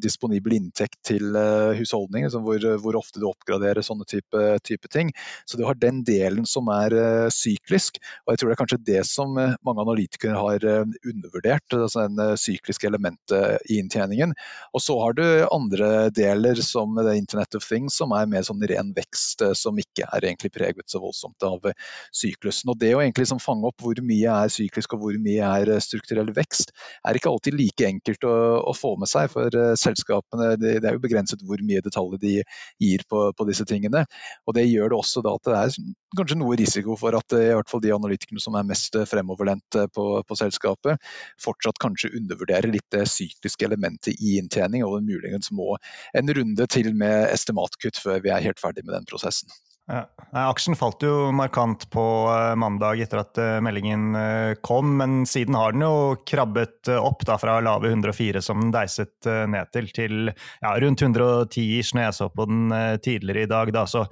disponibel 0.00 0.56
inntekt 0.56 0.98
til 1.06 1.36
husholdninger, 1.78 2.32
hvor, 2.40 2.66
hvor, 2.82 2.98
ofte 3.00 3.22
du 3.22 3.28
oppgraderer 3.30 3.84
sånne 3.84 4.06
type, 4.08 4.46
type 4.66 4.90
ting. 4.92 5.12
Så 5.44 5.58
du 5.58 5.64
har 5.66 5.78
den 5.78 6.02
delen 6.06 6.46
som 6.48 6.68
er 6.72 6.94
uh, 6.94 7.28
syklisk, 7.32 8.00
og 8.24 8.32
jeg 8.32 8.40
tror 8.40 8.50
det 8.50 8.54
er 8.54 8.60
kanskje 8.60 8.80
det 8.86 9.02
som 9.08 9.36
uh, 9.38 9.56
mange 9.66 9.84
analytikere 9.84 10.38
har 10.38 10.66
uh, 10.66 10.96
undervurdert, 11.06 11.76
altså 11.76 12.06
den 12.08 12.38
sykliske 12.40 12.88
elementet 12.88 13.64
i 13.70 13.80
inntjeningen. 13.82 14.34
Og 14.74 14.84
så 14.84 14.96
har 15.00 15.16
du 15.18 15.24
andre 15.50 16.10
deler 16.14 16.60
som 16.64 16.98
Internet 17.00 17.56
of 17.58 17.66
Things, 17.66 17.96
som 18.00 18.14
er 18.16 18.28
mer 18.30 18.44
sånn 18.46 18.62
ren 18.70 18.92
vekst, 18.96 19.44
som 19.58 19.78
ikke 19.80 20.06
er 20.06 20.26
egentlig 20.26 20.52
preget 20.54 20.90
så 20.90 21.00
voldsomt 21.02 21.42
av 21.46 21.70
syklusen. 22.14 22.70
Og 22.72 22.78
det 22.80 22.92
å 22.94 23.00
egentlig 23.02 23.26
liksom 23.26 23.42
fange 23.42 23.68
opp 23.68 23.82
hvor 23.82 23.98
mye 24.04 24.36
er 24.44 24.52
syklisk 24.52 24.94
og 24.96 25.04
hvor 25.04 25.18
mye 25.22 25.50
er 25.60 25.72
strukturell 25.82 26.30
vekst, 26.36 26.74
er 27.06 27.18
ikke 27.18 27.32
alltid 27.32 27.56
like 27.58 27.88
enkelt 27.88 28.26
å, 28.28 28.34
å 28.70 28.76
få 28.76 28.94
med 29.00 29.10
seg. 29.10 29.30
For 29.32 29.54
selskapene 29.80 30.54
det, 30.60 30.76
det, 30.80 30.88
er 30.90 30.98
jo 30.98 31.04
begrenset 31.04 31.44
hvor 31.46 31.62
mye 31.66 31.82
detaljer 31.84 32.22
de 32.22 32.34
gir 32.82 33.04
på, 33.10 33.24
på 33.36 33.48
disse 33.48 33.66
tingene. 33.68 34.04
Og 34.46 34.56
det 34.56 34.66
gjør 34.68 34.92
det 34.92 35.00
også 35.00 35.19
også 35.20 35.50
da 35.50 35.60
at 35.62 35.76
det 35.76 35.82
er 35.84 36.18
kanskje 36.18 36.38
noe 36.40 36.58
risiko 36.58 36.96
for 36.98 37.16
at 37.18 37.36
i 37.36 37.52
hvert 37.54 37.70
fall 37.70 37.82
de 37.84 37.92
analytikerne 37.94 38.42
som 38.42 38.56
er 38.58 38.66
mest 38.66 38.96
fremoverlente 39.10 39.86
på, 39.94 40.06
på 40.26 40.38
selskapet, 40.38 41.00
fortsatt 41.42 41.80
kanskje 41.82 42.12
undervurderer 42.18 42.70
litt 42.72 42.88
det 42.94 43.06
sykliske 43.10 43.68
elementet 43.68 44.18
i 44.18 44.38
inntjening, 44.40 44.84
og 44.86 45.02
muligens 45.06 45.52
må 45.54 45.76
en 46.16 46.36
runde 46.40 46.70
til 46.70 46.92
med 46.94 47.28
estimatkutt 47.30 48.00
før 48.02 48.22
vi 48.24 48.32
er 48.34 48.46
helt 48.48 48.62
ferdig 48.62 48.86
med 48.86 48.96
den 48.98 49.08
prosessen. 49.08 49.52
Ja. 49.90 50.06
Aksjen 50.30 50.76
falt 50.78 51.02
jo 51.02 51.32
markant 51.34 51.88
på 51.90 52.02
eh, 52.30 52.52
mandag 52.54 53.00
etter 53.02 53.24
at 53.24 53.38
eh, 53.42 53.56
meldingen 53.64 54.14
eh, 54.14 54.52
kom, 54.62 54.92
men 55.00 55.24
siden 55.26 55.56
har 55.58 55.74
den 55.74 55.82
jo 55.82 56.14
krabbet 56.28 56.90
opp 56.94 57.24
da, 57.26 57.34
fra 57.40 57.56
lave 57.64 57.90
104 57.90 58.42
som 58.44 58.60
den 58.62 58.70
deiset 58.74 59.26
ned 59.26 59.72
til, 59.74 59.88
til 59.94 60.30
ja, 60.30 60.74
rundt 60.84 61.02
110 61.02 61.64
ish 61.80 61.96
når 61.96 62.06
jeg 62.06 62.18
så 62.20 62.28
på 62.30 62.46
den 62.46 62.74
tidligere 63.02 63.42
i 63.42 63.50
dag. 63.50 63.72
Da. 63.74 63.82
Så 63.90 64.04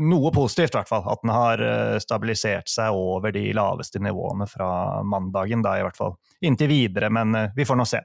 noe 0.00 0.32
positivt, 0.32 0.72
i 0.72 0.78
hvert 0.78 0.88
fall. 0.88 1.04
At 1.12 1.20
den 1.24 1.34
har 1.34 1.64
stabilisert 2.00 2.70
seg 2.72 2.96
over 2.96 3.34
de 3.34 3.44
laveste 3.56 4.00
nivåene 4.02 4.48
fra 4.48 4.70
mandagen, 5.04 5.64
da 5.66 5.76
i 5.76 5.84
hvert 5.84 6.00
fall. 6.00 6.16
Inntil 6.46 6.72
videre, 6.72 7.12
men 7.12 7.36
vi 7.56 7.68
får 7.68 7.80
nå 7.80 7.88
se 7.88 8.00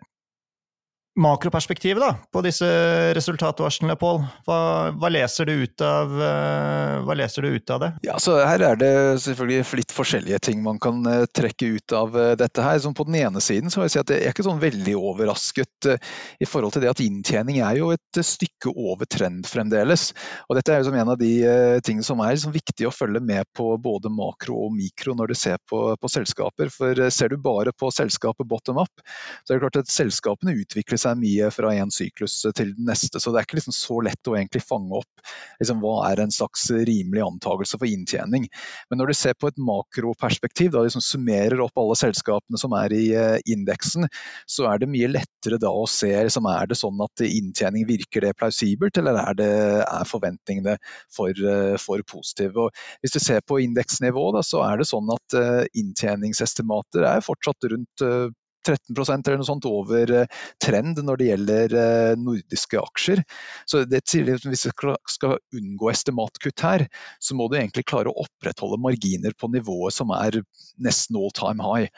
makroperspektivet 1.15 2.03
da, 2.03 2.15
på 2.31 2.41
disse 2.43 2.67
resultatvarslene, 3.15 3.95
Pål. 3.99 4.19
Hva, 4.47 4.57
hva, 4.99 5.11
leser 5.11 5.47
du 5.47 5.53
ut 5.63 5.83
av, 5.85 6.11
uh, 6.11 7.03
hva 7.07 7.15
leser 7.15 7.45
du 7.45 7.55
ut 7.55 7.71
av 7.71 7.83
det? 7.85 7.89
Ja, 8.03 8.17
så 8.19 8.35
Her 8.43 8.63
er 8.71 8.79
det 8.79 8.91
selvfølgelig 9.23 9.79
litt 9.79 9.95
forskjellige 9.95 10.41
ting 10.49 10.63
man 10.65 10.79
kan 10.83 10.99
uh, 11.07 11.23
trekke 11.31 11.77
ut 11.77 11.95
av 11.95 12.17
uh, 12.17 12.33
dette. 12.39 12.63
her. 12.65 12.81
Som 12.83 12.95
på 12.97 13.05
den 13.07 13.15
ene 13.21 13.43
siden 13.43 13.71
så 13.71 13.79
vil 13.79 13.87
jeg 13.87 13.95
si 13.95 14.01
at 14.01 14.11
jeg 14.11 14.25
er 14.25 14.35
ikke 14.35 14.45
sånn 14.47 14.59
veldig 14.59 14.97
overrasket 14.99 15.89
i 16.43 16.47
forhold 16.49 16.75
til 16.75 16.83
det 16.83 16.91
at 16.91 17.01
inntjening 17.03 17.61
er 17.63 17.79
jo 17.79 17.91
et 17.95 18.19
stykke 18.19 18.73
over 18.75 19.07
trend 19.07 19.47
fremdeles. 19.47 20.09
Og 20.49 20.59
Dette 20.59 20.73
er 20.73 20.81
jo 20.81 20.89
som 20.89 20.99
en 20.99 21.13
av 21.13 21.19
de 21.19 21.31
tingene 21.85 22.05
som 22.05 22.19
er 22.23 22.35
liksom 22.35 22.55
viktig 22.55 22.87
å 22.89 22.93
følge 22.93 23.21
med 23.23 23.47
på 23.55 23.69
både 23.81 24.11
makro 24.11 24.57
og 24.67 24.75
mikro 24.75 25.15
når 25.15 25.31
du 25.31 25.37
ser 25.39 25.61
på, 25.69 25.81
på 25.99 26.11
selskaper. 26.11 26.71
For 26.73 27.07
ser 27.13 27.31
du 27.31 27.39
bare 27.39 27.71
på 27.75 27.91
selskapet 27.93 28.47
bottom 28.49 28.81
up, 28.83 29.05
så 29.45 29.53
er 29.53 29.57
det 29.57 29.63
klart 29.63 29.81
at 29.83 29.93
selskapene 29.93 30.57
utvikler 30.59 30.99
seg 30.99 31.04
seg 31.05 31.19
mye 31.21 31.49
fra 31.53 31.71
en 31.77 31.93
syklus 31.93 32.39
til 32.45 32.73
den 32.75 32.89
neste. 32.89 33.21
Så 33.21 33.31
det 33.31 33.41
er 33.41 33.47
ikke 33.47 33.59
liksom 33.59 33.75
så 33.75 33.99
lett 34.05 34.29
å 34.29 34.35
egentlig 34.37 34.63
fange 34.65 34.99
opp 34.99 35.25
liksom, 35.59 35.81
hva 35.83 35.95
er 36.09 36.23
en 36.23 36.33
slags 36.33 36.67
rimelig 36.75 37.23
antakelse 37.25 37.79
for 37.79 37.89
inntjening. 37.89 38.47
Men 38.89 39.01
når 39.01 39.11
du 39.11 39.17
ser 39.17 39.37
på 39.39 39.49
et 39.51 39.61
makroperspektiv, 39.61 40.71
da 40.73 40.83
liksom 40.85 41.03
summerer 41.05 41.61
opp 41.63 41.77
alle 41.81 41.97
selskapene 41.99 42.59
som 42.61 42.75
er 42.77 42.95
i 42.95 43.03
uh, 43.15 43.37
indeksen, 43.51 44.09
så 44.49 44.69
er 44.69 44.81
det 44.81 44.91
mye 44.91 45.11
lettere 45.11 45.59
da 45.61 45.71
å 45.71 45.85
se 45.89 46.11
liksom, 46.11 46.49
er 46.51 46.69
det 46.71 46.79
sånn 46.79 47.01
at 47.05 47.25
inntjening 47.25 47.87
virker 47.89 48.25
det 48.27 48.35
plausibelt, 48.39 48.97
eller 49.01 49.19
er, 49.21 49.39
det, 49.39 49.51
er 49.85 50.09
forventningene 50.09 50.77
for, 51.13 51.33
uh, 51.33 51.75
for 51.81 52.05
positive. 52.09 52.67
Og 52.67 53.03
hvis 53.03 53.15
du 53.15 53.21
ser 53.23 53.43
på 53.45 53.61
indeksnivå, 53.63 54.29
da, 54.35 54.43
så 54.45 54.63
er 54.67 54.81
det 54.81 54.89
sånn 54.89 55.11
at 55.13 55.37
uh, 55.39 55.61
inntjeningsestimater 55.77 57.07
er 57.09 57.25
fortsatt 57.25 57.71
rundt 57.71 58.03
13% 58.65 59.29
eller 59.29 59.41
noe 59.41 59.47
sånt 59.47 59.67
over 59.69 60.11
eh, 60.21 60.43
trend 60.61 60.99
når 61.05 61.19
det 61.19 61.29
gjelder 61.29 61.75
eh, 61.81 62.17
nordiske 62.19 62.81
aksjer. 62.81 63.23
Så 63.69 63.83
det 63.89 64.03
Hvis 64.05 64.45
vi 64.65 64.73
skal 64.75 65.37
unngå 65.55 65.89
estimatkutt 65.91 66.63
her, 66.65 66.85
så 67.19 67.37
må 67.37 67.47
du 67.49 67.57
egentlig 67.57 67.85
klare 67.87 68.11
å 68.11 68.25
opprettholde 68.25 68.81
marginer 68.81 69.35
på 69.37 69.49
nivået 69.53 69.95
som 69.95 70.13
er 70.15 70.41
nesten 70.81 71.17
all 71.19 71.33
time 71.35 71.63
high. 71.65 71.89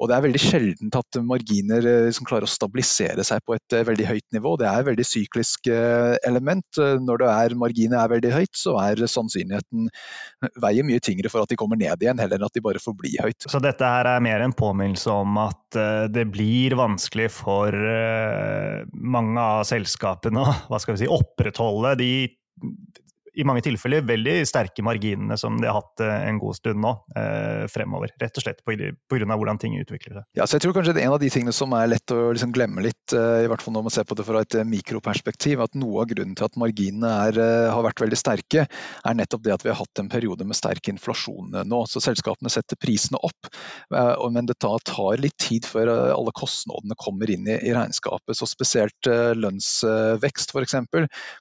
Og 0.00 0.10
Det 0.10 0.16
er 0.16 0.24
veldig 0.26 0.42
sjeldent 0.42 0.98
at 0.98 1.20
marginer 1.24 1.88
eh, 1.90 2.10
som 2.14 2.28
klarer 2.28 2.48
å 2.48 2.52
stabilisere 2.52 3.24
seg 3.26 3.44
på 3.44 3.56
et 3.56 3.78
veldig 3.88 4.08
høyt 4.08 4.26
nivå. 4.36 4.56
Det 4.60 4.68
er 4.68 4.80
et 4.80 4.90
veldig 4.90 5.08
syklisk 5.08 5.68
element. 5.70 6.80
Når 7.04 7.24
er, 7.28 7.56
marginet 7.58 7.98
er 8.00 8.12
veldig 8.12 8.32
høyt, 8.34 8.52
så 8.58 8.76
er 8.82 9.04
sannsynligheten 9.10 9.88
veier 10.62 10.86
mye 10.86 11.02
tyngre 11.02 11.30
for 11.32 11.44
at 11.44 11.52
de 11.52 11.58
kommer 11.58 11.78
ned 11.80 12.02
igjen, 12.02 12.20
heller 12.20 12.40
enn 12.40 12.46
at 12.46 12.54
de 12.54 12.62
bare 12.64 12.82
forblir 12.82 13.22
høyt. 13.24 13.46
Så 13.50 13.60
dette 13.62 13.88
her 13.88 14.08
er 14.10 14.24
mer 14.24 14.44
en 14.44 14.54
påminnelse 14.56 15.14
om 15.14 15.38
at 15.44 15.78
det 16.14 16.26
blir 16.32 16.76
vanskelig 16.78 17.30
for 17.34 17.74
eh, 17.74 18.84
mange 18.94 19.40
av 19.40 19.64
selskapene 19.68 20.44
å 20.44 20.80
si, 21.00 21.10
opprettholde 21.10 21.94
de 22.00 22.12
i 23.34 23.44
mange 23.46 23.64
tilfeller 23.66 24.04
veldig 24.06 24.36
sterke 24.46 24.84
marginene 24.86 25.36
som 25.40 25.56
de 25.60 25.68
har 25.68 25.78
hatt 25.80 26.02
eh, 26.04 26.26
en 26.28 26.38
god 26.42 26.58
stund 26.58 26.80
nå 26.82 26.92
eh, 27.18 27.64
fremover. 27.70 28.12
Rett 28.20 28.38
og 28.38 28.44
slett 28.44 28.62
pga. 28.66 28.92
hvordan 29.08 29.60
ting 29.62 29.76
utvikler 29.80 30.20
seg. 30.20 30.26
Ja, 30.38 30.46
så 30.46 30.58
jeg 30.58 30.64
tror 30.64 30.76
kanskje 30.76 30.94
det 30.94 31.02
er 31.02 31.08
En 31.08 31.16
av 31.16 31.22
de 31.22 31.30
tingene 31.32 31.54
som 31.54 31.74
er 31.76 31.90
lett 31.90 32.14
å 32.14 32.30
liksom 32.32 32.54
glemme 32.54 32.84
litt, 32.84 33.14
eh, 33.16 33.44
i 33.44 33.50
hvert 33.50 33.64
fall 33.64 33.74
når 33.76 33.86
man 33.88 33.94
ser 33.94 34.06
på 34.08 34.16
det 34.18 34.26
fra 34.26 34.44
et 34.44 34.56
mikroperspektiv, 34.68 35.62
at 35.64 35.74
noe 35.78 36.04
av 36.04 36.10
grunnen 36.12 36.36
til 36.38 36.46
at 36.46 36.58
marginene 36.60 37.10
er, 37.26 37.40
har 37.74 37.84
vært 37.84 38.02
veldig 38.04 38.18
sterke, 38.18 38.66
er 38.68 39.18
nettopp 39.18 39.44
det 39.44 39.54
at 39.54 39.64
vi 39.66 39.72
har 39.72 39.78
hatt 39.80 40.00
en 40.00 40.10
periode 40.12 40.46
med 40.46 40.56
sterk 40.56 40.88
inflasjon 40.92 41.58
nå. 41.66 41.80
Så 41.90 42.02
selskapene 42.04 42.52
setter 42.52 42.78
prisene 42.80 43.20
opp, 43.24 43.50
men 43.90 44.48
det 44.48 44.56
tar, 44.62 44.80
litt 45.20 45.36
tid 45.40 45.66
før 45.68 45.90
alle 46.14 46.32
kostnadene 46.36 46.96
kommer 46.98 47.30
inn 47.30 47.48
i 47.50 47.74
regnskapet. 47.74 48.36
Så 48.38 48.48
spesielt 48.48 49.08
lønnsvekst 49.08 50.54
f.eks. 50.54 50.76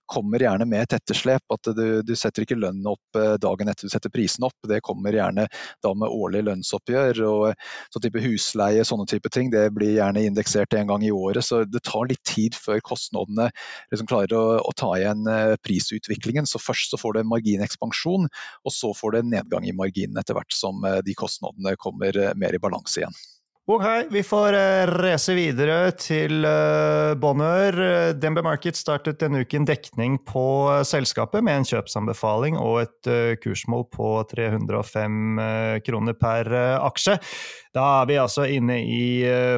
kommer 0.10 0.46
gjerne 0.46 0.68
med 0.70 0.86
et 0.86 0.98
etterslep. 1.00 1.46
at 1.54 1.72
det 1.76 1.83
du, 1.84 1.90
du, 2.08 2.14
setter 2.20 2.46
ikke 2.46 2.58
lønnen 2.60 2.88
opp 2.90 3.20
eh, 3.20 3.36
dagen 3.42 3.70
etter 3.72 3.90
du 3.90 3.94
setter 3.94 4.12
prisen 4.14 4.46
opp. 4.48 4.56
Det 4.70 4.82
kommer 4.86 5.16
gjerne 5.16 5.48
da 5.84 5.94
med 5.98 6.14
årlig 6.14 6.44
lønnsoppgjør. 6.48 7.22
og 7.28 7.66
så 7.94 8.02
type 8.04 8.24
Husleie 8.24 8.86
sånne 8.88 9.08
type 9.10 9.32
ting 9.34 9.52
det 9.54 9.68
blir 9.76 9.98
gjerne 9.98 10.24
indeksert 10.28 10.74
en 10.78 10.90
gang 10.94 11.06
i 11.06 11.12
året. 11.14 11.44
Så 11.46 11.64
det 11.68 11.84
tar 11.86 12.08
litt 12.10 12.24
tid 12.28 12.58
før 12.58 12.82
kostnadene 12.86 13.50
liksom 13.92 14.10
klarer 14.10 14.38
å, 14.38 14.46
å, 14.64 14.74
ta 14.78 14.94
igjen 15.00 15.28
eh, 15.30 15.56
prisutviklingen. 15.64 16.50
Så 16.50 16.62
Først 16.64 16.94
så 16.94 17.00
får 17.00 17.18
du 17.18 17.24
en 17.24 17.32
marginekspansjon, 17.32 18.30
og 18.64 18.72
så 18.72 18.94
får 18.96 19.14
du 19.14 19.20
en 19.20 19.32
nedgang 19.36 19.68
i 19.68 19.76
marginen 19.76 20.20
etter 20.22 20.38
hvert 20.38 20.56
som 20.56 20.84
eh, 20.88 21.02
de 21.06 21.18
kostnadene 21.18 21.76
kommer 21.80 22.24
mer 22.40 22.56
i 22.56 22.62
balanse 22.64 23.02
igjen. 23.04 23.24
Ok, 23.64 23.84
vi 24.12 24.20
får 24.28 24.54
uh, 24.54 24.90
race 25.00 25.32
videre 25.32 25.94
til 25.96 26.44
uh, 26.44 27.14
Bonheur. 27.16 27.78
DNB 28.12 28.42
Market 28.44 28.76
startet 28.76 29.22
denne 29.22 29.46
uken 29.46 29.64
dekning 29.64 30.18
på 30.28 30.44
uh, 30.68 30.82
selskapet 30.84 31.40
med 31.48 31.62
en 31.62 31.68
kjøpsanbefaling 31.70 32.58
og 32.60 32.82
et 32.82 33.40
kursmål 33.40 33.86
på 33.88 34.10
305 34.34 35.40
kroner 35.88 36.20
per 36.20 36.52
aksje. 36.90 37.16
Da 37.74 37.86
er 38.02 38.10
vi 38.10 38.20
altså 38.22 38.46
inne 38.54 38.76
i 38.86 39.06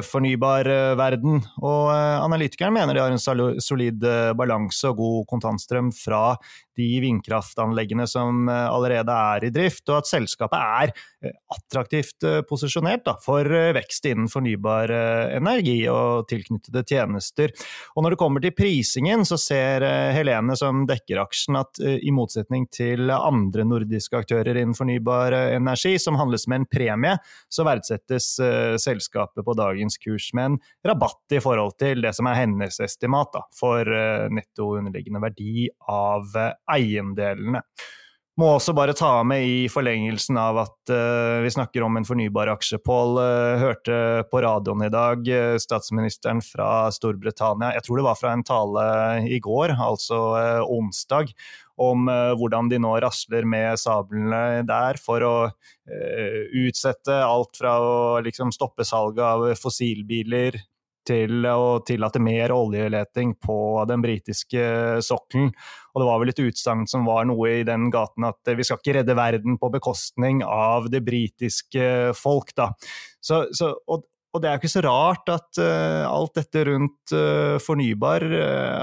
fornybar 0.06 0.68
verden, 0.96 1.42
og 1.60 1.90
analytikeren 1.92 2.72
mener 2.72 2.96
de 2.96 3.02
har 3.04 3.12
en 3.12 3.60
solid 3.60 4.06
balanse 4.38 4.88
og 4.88 5.02
god 5.02 5.26
kontantstrøm 5.34 5.90
fra 5.92 6.22
de 6.76 6.88
vindkraftanleggene 7.04 8.06
som 8.08 8.48
allerede 8.48 9.12
er 9.12 9.46
i 9.48 9.52
drift, 9.52 9.84
og 9.88 10.00
at 10.00 10.08
selskapet 10.08 10.56
er 10.56 10.94
attraktivt 11.52 12.24
posisjonert 12.48 13.04
da, 13.06 13.14
for 13.22 13.48
vekst 13.76 14.06
innen 14.10 14.28
fornybar 14.30 14.92
eh, 14.92 15.36
energi 15.36 15.76
og 15.90 16.26
tilknyttede 16.30 16.82
tjenester. 16.86 17.52
Og 17.94 18.04
når 18.04 18.14
det 18.14 18.20
kommer 18.20 18.44
til 18.44 18.54
prisingen, 18.56 19.24
så 19.28 19.38
ser 19.40 19.84
eh, 19.86 20.12
Helene, 20.16 20.56
som 20.58 20.84
dekker 20.88 21.20
aksjen, 21.22 21.58
at 21.60 21.80
eh, 21.82 21.98
i 22.06 22.14
motsetning 22.14 22.66
til 22.74 23.10
andre 23.14 23.66
nordiske 23.68 24.22
aktører 24.22 24.56
innen 24.56 24.76
fornybar 24.76 25.36
energi, 25.56 25.96
som 26.02 26.18
handles 26.20 26.46
med 26.50 26.62
en 26.62 26.68
premie, 26.76 27.16
så 27.48 27.66
verdsettes 28.06 28.82
selskapet 28.82 29.44
på 29.44 29.54
dagens 29.54 29.98
kurs 29.98 30.30
med 30.34 30.44
en 30.44 30.58
rabatt 30.86 31.32
i 31.32 31.40
forhold 31.40 31.76
til 31.78 32.02
det 32.02 32.14
som 32.14 32.26
er 32.26 32.38
hennes 32.42 32.80
estimat 32.80 33.32
da, 33.32 33.42
for 33.58 33.84
netto 34.30 34.76
underliggende 34.78 35.20
verdi 35.22 35.68
av 35.88 36.24
eiendelene. 36.70 37.62
Må 38.36 38.50
også 38.52 38.74
bare 38.76 38.92
ta 38.92 39.22
med 39.24 39.46
i 39.48 39.60
forlengelsen 39.72 40.36
av 40.36 40.58
at 40.60 40.90
uh, 40.92 41.40
vi 41.40 41.48
snakker 41.54 41.80
om 41.86 41.94
en 41.96 42.04
fornybar 42.04 42.50
aksje. 42.52 42.76
Pål 42.84 43.16
uh, 43.16 43.62
hørte 43.62 43.96
på 44.28 44.42
radioen 44.44 44.84
i 44.84 44.90
dag 44.92 45.22
uh, 45.24 45.54
statsministeren 45.62 46.42
fra 46.44 46.90
Storbritannia, 46.92 47.72
jeg 47.78 47.86
tror 47.86 48.02
det 48.02 48.04
var 48.04 48.18
fra 48.20 48.34
en 48.36 48.44
tale 48.44 48.84
i 49.32 49.40
går, 49.40 49.72
altså 49.80 50.20
onsdag, 50.68 51.32
om 51.80 52.08
hvordan 52.08 52.70
de 52.72 52.78
nå 52.80 52.94
rasler 53.04 53.44
med 53.44 53.76
sablene 53.76 54.62
der 54.64 54.96
for 54.96 55.20
å 55.20 55.34
utsette 56.56 57.18
alt 57.20 57.58
fra 57.60 57.74
å 57.84 57.96
liksom, 58.24 58.48
stoppe 58.54 58.84
salget 58.88 59.20
av 59.20 59.44
fossilbiler 59.60 60.56
til 61.06 61.46
å 61.48 61.78
tillate 61.86 62.20
mer 62.22 62.52
oljeleting 62.54 63.34
på 63.42 63.58
den 63.88 64.02
britiske 64.04 64.64
sokkelen. 65.04 65.52
Og 65.94 66.02
det 66.02 66.08
var 66.08 66.20
vel 66.22 66.32
et 66.32 66.42
utsagn 66.44 66.84
som 66.90 67.06
var 67.08 67.28
noe 67.28 67.60
i 67.60 67.62
den 67.66 67.88
gaten 67.94 68.26
at 68.28 68.52
vi 68.56 68.66
skal 68.66 68.80
ikke 68.80 68.98
redde 68.98 69.16
verden 69.16 69.56
på 69.60 69.70
bekostning 69.72 70.42
av 70.44 70.90
det 70.92 71.00
britiske 71.06 71.86
folk, 72.18 72.52
da. 72.58 72.72
Så, 73.22 73.46
så, 73.56 73.72
og, 73.88 74.04
og, 74.34 74.42
det 74.42 74.50
er 74.50 74.58
jo 74.58 74.62
ikke 74.62 74.74
så 74.76 74.84
rart 74.86 75.32
at 75.32 75.62
uh, 75.62 76.04
alt 76.06 76.36
dette 76.36 76.66
rundt 76.68 77.14
uh, 77.16 77.56
fornybar 77.62 78.26
uh, 78.28 78.82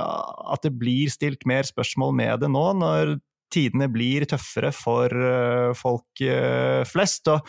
At 0.56 0.66
det 0.66 0.74
blir 0.76 1.12
stilt 1.14 1.46
mer 1.48 1.68
spørsmål 1.70 2.16
med 2.18 2.44
det 2.44 2.50
nå, 2.52 2.66
når 2.82 3.16
tidene 3.54 3.86
blir 3.94 4.26
tøffere 4.26 4.72
for 4.74 5.14
folk 5.78 6.22
flest. 6.90 7.28
og 7.30 7.46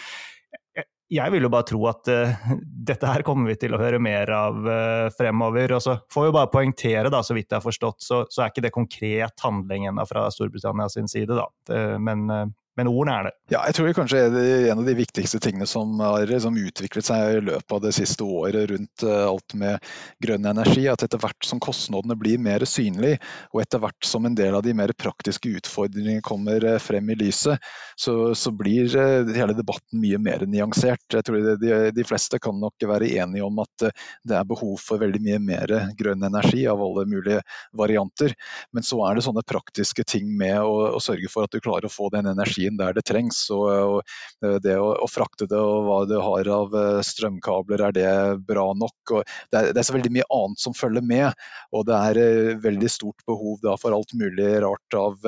jeg 1.12 1.32
vil 1.34 1.44
jo 1.44 1.50
bare 1.52 1.66
tro 1.68 1.80
at 1.90 2.08
uh, 2.10 2.50
dette 2.90 3.10
her 3.10 3.24
kommer 3.26 3.52
vi 3.52 3.58
til 3.60 3.76
å 3.76 3.80
høre 3.80 4.00
mer 4.02 4.30
av 4.34 4.60
uh, 4.64 5.12
fremover. 5.14 5.76
Og 5.76 5.84
så 5.84 5.98
får 6.12 6.28
vi 6.28 6.34
bare 6.38 6.52
poengtere, 6.52 7.12
da, 7.12 7.22
så 7.26 7.36
vidt 7.36 7.50
jeg 7.50 7.60
har 7.60 7.66
forstått, 7.66 8.02
så, 8.04 8.24
så 8.30 8.44
er 8.44 8.52
ikke 8.52 8.66
det 8.66 8.74
konkret 8.74 9.44
handling 9.44 9.88
ennå 9.90 10.06
fra 10.08 10.26
Storbritannia 10.34 10.88
sin 10.92 11.10
side. 11.10 11.36
da. 11.36 11.48
Uh, 11.70 11.96
men 12.02 12.28
men 12.76 12.90
ordene 12.90 13.14
er 13.14 13.26
det. 13.28 13.32
Ja, 13.54 13.60
jeg 13.68 13.76
tror 13.76 13.86
det 13.86 13.94
kanskje 13.94 14.20
er 14.26 14.70
en 14.72 14.80
av 14.82 14.88
de 14.88 14.96
viktigste 14.98 15.38
tingene 15.42 15.66
som 15.70 15.92
har 16.02 16.24
liksom 16.26 16.56
utviklet 16.58 17.06
seg 17.06 17.36
i 17.36 17.42
løpet 17.46 17.74
av 17.76 17.82
det 17.84 17.92
siste 17.94 18.26
året 18.26 18.66
rundt 18.72 19.04
eh, 19.06 19.26
alt 19.28 19.54
med 19.60 19.84
grønn 20.22 20.48
energi. 20.50 20.88
At 20.90 21.04
etter 21.06 21.20
hvert 21.22 21.46
som 21.46 21.60
kostnadene 21.62 22.16
blir 22.18 22.40
mer 22.42 22.64
synlige, 22.66 23.20
og 23.54 23.62
etter 23.62 23.82
hvert 23.84 24.08
som 24.08 24.26
en 24.26 24.34
del 24.34 24.58
av 24.58 24.64
de 24.66 24.74
mer 24.74 24.90
praktiske 24.98 25.52
utfordringene 25.60 26.24
kommer 26.26 26.66
eh, 26.66 26.80
frem 26.82 27.12
i 27.14 27.18
lyset, 27.20 27.62
så, 27.94 28.16
så 28.34 28.50
blir 28.50 28.90
eh, 28.98 29.30
hele 29.38 29.54
debatten 29.54 30.02
mye 30.02 30.18
mer 30.18 30.42
nyansert. 30.42 31.06
Jeg 31.14 31.28
tror 31.28 31.46
de, 31.62 31.76
de, 31.94 32.08
fleste 32.08 32.42
kan 32.42 32.58
nok 32.58 32.88
være 32.90 33.12
enige 33.20 33.46
om 33.46 33.62
at 33.62 33.86
det 34.26 34.34
er 34.34 34.50
behov 34.50 34.74
for 34.82 34.98
veldig 35.00 35.22
mye 35.22 35.38
mer 35.40 35.76
grønn 35.94 36.26
energi 36.26 36.66
av 36.70 36.82
alle 36.82 37.06
mulige 37.06 37.38
varianter. 37.76 38.34
Men 38.74 38.82
så 38.82 38.98
er 39.06 39.14
det 39.14 39.26
sånne 39.28 39.46
praktiske 39.46 40.02
ting 40.10 40.34
med 40.34 40.58
å, 40.58 40.96
å 40.98 41.02
sørge 41.02 41.30
for 41.30 41.46
at 41.46 41.54
du 41.54 41.62
klarer 41.62 41.86
å 41.86 41.92
få 41.92 42.10
den 42.12 42.26
energien 42.34 42.63
energien 42.64 42.76
der 42.76 42.94
det 42.94 43.04
trengs. 43.04 43.50
Og, 43.50 43.68
og 43.68 44.02
eh, 44.44 44.58
det 44.62 44.76
å, 44.78 44.94
å, 45.04 45.08
frakte 45.08 45.46
det 45.46 45.58
og 45.58 45.84
hva 45.86 45.98
du 46.08 46.16
har 46.20 46.48
av 46.48 46.74
eh, 46.74 47.02
strømkabler, 47.02 47.88
er 47.88 47.92
det 47.92 48.44
bra 48.46 48.72
nok? 48.74 49.24
Det 49.50 49.58
er, 49.58 49.72
det, 49.72 49.78
er, 49.78 49.84
så 49.84 49.94
veldig 49.96 50.12
mye 50.12 50.28
annet 50.30 50.60
som 50.60 50.74
følger 50.74 51.04
med. 51.04 51.32
Og 51.72 51.86
det 51.86 51.96
er 51.98 52.20
eh, 52.22 52.52
veldig 52.62 52.90
stort 52.90 53.24
behov 53.26 53.60
da, 53.62 53.76
for 53.80 53.94
alt 53.94 54.14
mulig 54.14 54.50
rart 54.64 54.98
av 54.98 55.18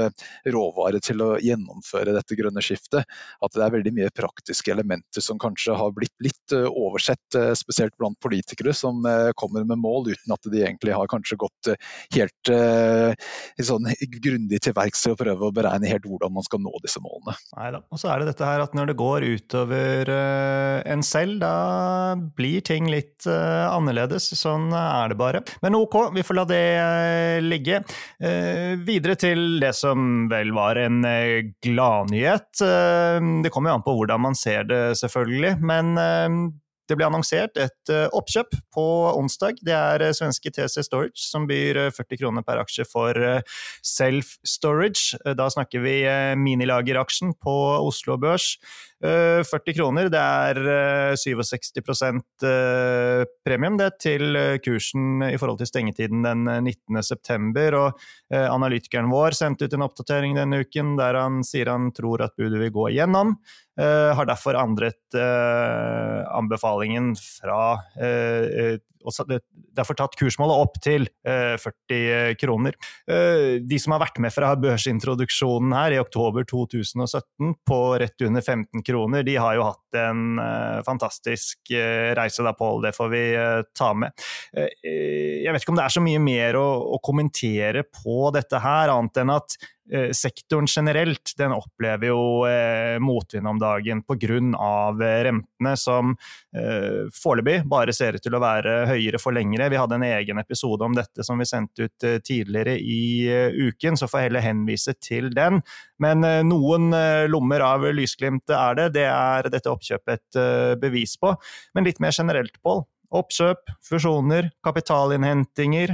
råvarer 0.46 1.00
til 1.00 1.22
å 1.22 1.36
gjennomføre 1.42 2.14
dette 2.16 2.38
grønne 2.38 2.62
skiftet. 2.64 3.06
At 3.42 3.54
det 3.54 3.64
er 3.64 3.74
veldig 3.74 3.94
mye 3.96 4.14
praktiske 4.14 4.72
elementer 4.72 5.24
som 5.24 5.40
kanskje 5.40 5.76
har 5.76 5.94
blitt 5.96 6.14
litt 6.24 6.54
oversett, 6.56 7.36
spesielt 7.58 7.96
blant 7.98 8.18
politikere 8.22 8.72
som 8.76 9.02
kommer 9.38 9.64
med 9.66 9.80
mål 9.82 10.12
uten 10.12 10.34
at 10.34 10.48
de 10.50 10.62
egentlig 10.62 10.94
har 10.94 11.08
kanskje 11.10 11.38
gått 11.40 11.70
helt 12.14 12.50
sånn 13.68 13.88
grundig 14.22 14.60
til 14.64 14.76
verks 14.76 15.02
til 15.04 15.14
å 15.14 15.18
prøve 15.20 15.48
å 15.48 15.54
beregne 15.54 15.90
helt 15.90 16.06
hvordan 16.06 16.34
man 16.36 16.46
skal 16.46 16.62
nå 16.62 16.72
disse 16.84 17.02
målene 17.02 17.25
målene. 17.26 17.52
Neida. 17.56 17.80
Og 17.90 18.00
så 18.00 18.10
er 18.10 18.20
det 18.22 18.30
dette 18.30 18.48
her 18.48 18.62
at 18.64 18.74
når 18.76 18.90
det 18.90 18.98
går 19.00 19.26
utover 19.26 20.10
uh, 20.10 20.80
en 20.86 21.04
selv, 21.06 21.38
da 21.42 22.16
blir 22.36 22.64
ting 22.66 22.90
litt 22.90 23.26
uh, 23.28 23.68
annerledes. 23.70 24.30
Sånn 24.38 24.70
er 24.76 25.12
det 25.12 25.18
bare. 25.20 25.42
Men 25.64 25.78
ok, 25.78 25.98
vi 26.16 26.24
får 26.26 26.40
la 26.40 26.46
det 26.50 26.64
uh, 26.76 27.38
ligge. 27.44 27.82
videre 28.86 29.16
til 29.18 29.58
det 29.60 29.72
som 29.76 30.26
vel 30.30 30.52
var 30.56 30.78
en 30.80 31.00
gladnyhet. 31.62 32.48
det 33.42 33.50
kommer 33.52 33.70
jo 33.70 33.76
an 33.76 33.84
på 33.84 33.94
hvordan 33.98 34.22
man 34.22 34.38
ser 34.38 34.64
det, 34.68 34.80
selvfølgelig. 35.00 35.56
men 35.60 36.56
det 36.86 36.96
ble 36.98 37.06
annonsert 37.08 37.58
et 37.60 37.92
uh, 37.92 38.06
oppkjøp 38.14 38.54
på 38.74 38.86
onsdag. 39.16 39.60
Det 39.66 39.74
er 39.74 40.04
uh, 40.06 40.12
svenske 40.14 40.52
TC 40.54 40.84
Storage 40.86 41.18
som 41.18 41.46
byr 41.48 41.80
uh, 41.86 41.92
40 41.94 42.20
kroner 42.20 42.46
per 42.46 42.62
aksje 42.62 42.86
for 42.88 43.18
Self 43.84 44.36
Storage. 44.46 45.18
Da 45.38 45.48
snakker 45.52 45.82
vi 45.84 45.96
minilageraksjen 46.38 47.34
på 47.42 47.54
Oslo 47.86 48.18
Børs. 48.20 48.54
40 48.96 49.74
kroner, 49.76 50.08
det 50.08 50.20
er 50.20 51.16
67% 51.20 52.44
premium 53.44 53.76
det 53.76 53.90
til 54.00 54.38
kursen 54.64 55.20
i 55.26 55.36
forhold 55.36 55.60
til 55.60 55.68
stengetiden 55.68 56.24
den 56.24 56.48
19.9. 56.48 57.66
Og 57.76 58.06
analytikeren 58.32 59.12
vår 59.12 59.36
sendte 59.36 59.68
ut 59.68 59.76
en 59.76 59.84
oppdatering 59.84 60.38
denne 60.38 60.62
uken 60.64 60.96
der 60.96 61.20
han 61.20 61.44
sier 61.44 61.68
han 61.74 61.90
tror 61.96 62.24
at 62.24 62.36
budet 62.40 62.62
vil 62.62 62.72
gå 62.72 62.88
igjennom. 62.94 63.36
Har 63.76 64.24
derfor 64.24 64.56
endret 64.56 65.02
uh, 65.12 66.24
anbefalingen 66.32 67.12
fra 67.20 67.76
og 69.06 69.40
derfor 69.76 69.96
tatt 69.98 70.16
kursmålet 70.18 70.62
opp 70.64 70.78
til 70.82 71.06
40 71.26 71.96
eh, 71.96 72.32
kroner. 72.40 72.76
Eh, 73.10 73.62
de 73.62 73.78
som 73.82 73.94
har 73.94 74.02
vært 74.02 74.18
med 74.22 74.34
fra 74.34 74.52
børsintroduksjonen 74.58 75.74
her 75.76 75.96
i 75.96 76.00
oktober 76.02 76.46
2017 76.48 77.54
på 77.66 77.80
rett 78.02 78.26
under 78.26 78.42
15 78.42 78.85
kroner, 78.86 79.26
de 79.26 79.36
har 79.40 79.56
jo 79.58 79.66
hatt 79.66 79.98
en 80.00 80.40
eh, 80.42 80.80
fantastisk 80.86 81.72
reise 82.16 82.44
da, 82.46 82.54
Pål. 82.56 82.84
Det 82.86 82.94
får 82.96 83.12
vi 83.12 83.22
ta 83.76 83.92
med. 83.98 84.26
Jeg 84.54 85.52
vet 85.52 85.62
ikke 85.62 85.74
om 85.74 85.78
det 85.78 85.86
er 85.86 85.94
så 85.96 86.02
mye 86.04 86.20
mer 86.22 86.58
å, 86.60 86.66
å 86.96 87.00
kommentere 87.04 87.84
på 87.84 88.30
dette 88.34 88.60
her, 88.62 88.92
annet 88.94 89.22
enn 89.22 89.34
at 89.34 89.58
sektoren 90.16 90.66
generelt 90.66 91.32
den 91.38 91.52
opplever 91.54 92.10
jo 92.10 92.20
eh, 92.48 92.96
motvind 93.02 93.46
om 93.46 93.58
dagen 93.60 94.02
pga. 94.02 94.40
rentene, 94.98 95.76
som 95.76 96.16
eh, 96.56 97.06
foreløpig 97.14 97.60
bare 97.70 97.94
ser 97.94 98.16
ut 98.16 98.24
til 98.24 98.34
å 98.34 98.42
være 98.42 98.86
høyere 98.90 99.20
for 99.22 99.36
lengre. 99.36 99.68
Vi 99.70 99.78
hadde 99.78 99.98
en 99.98 100.06
egen 100.06 100.38
episode 100.42 100.84
om 100.84 100.96
dette 100.96 101.24
som 101.26 101.38
vi 101.38 101.46
sendte 101.48 101.86
ut 101.86 102.06
eh, 102.06 102.18
tidligere 102.24 102.76
i 102.78 103.28
eh, 103.30 103.54
uken, 103.54 103.96
så 103.96 104.08
får 104.10 104.20
jeg 104.20 104.30
heller 104.30 104.46
henvise 104.46 104.96
til 105.00 105.30
den. 105.34 105.62
Men 106.02 106.24
eh, 106.26 106.42
noen 106.46 106.90
lommer 107.30 107.64
av 107.64 107.86
lysglimt 107.94 108.50
er 108.52 108.76
det. 108.78 108.90
Det 108.98 109.06
er 109.08 109.50
dette 109.52 109.72
oppkjøpet 109.72 110.16
et 110.16 110.78
bevis 110.80 111.16
på. 111.20 111.32
Men 111.74 111.86
litt 111.86 112.00
mer 112.02 112.14
generelt, 112.14 112.54
Pål. 112.64 112.84
Oppkjøp, 113.16 113.70
fusjoner, 113.86 114.48
kapitalinnhentinger 114.66 115.92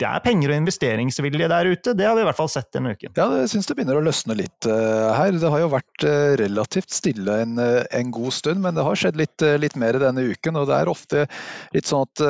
det 0.00 0.08
er 0.08 0.22
penger 0.24 0.52
og 0.52 0.60
investeringsvilje 0.62 1.48
der 1.52 1.68
ute. 1.68 1.92
Det 1.96 2.06
har 2.06 2.16
vi 2.16 2.22
i 2.24 2.26
hvert 2.28 2.38
fall 2.38 2.50
sett 2.50 2.70
denne 2.72 2.94
uken. 2.96 3.12
Ja, 3.18 3.26
jeg 3.42 3.50
syns 3.52 3.68
det 3.68 3.76
begynner 3.76 3.98
å 3.98 4.04
løsne 4.04 4.36
litt 4.38 4.68
uh, 4.68 5.12
her. 5.12 5.36
Det 5.36 5.50
har 5.52 5.60
jo 5.60 5.70
vært 5.74 6.06
uh, 6.06 6.32
relativt 6.40 6.94
stille 6.94 7.36
en, 7.44 7.58
uh, 7.60 7.82
en, 7.96 8.12
god 8.14 8.34
stund, 8.34 8.62
men 8.64 8.76
det 8.76 8.84
har 8.86 8.98
skjedd 8.98 9.18
litt, 9.20 9.44
litt, 9.60 9.76
mer 9.80 9.98
denne 10.00 10.24
uken. 10.32 10.56
Og 10.60 10.68
det 10.70 10.78
er 10.78 10.90
ofte 10.90 11.26
litt 11.74 11.88
sånn 11.88 12.06
at 12.06 12.22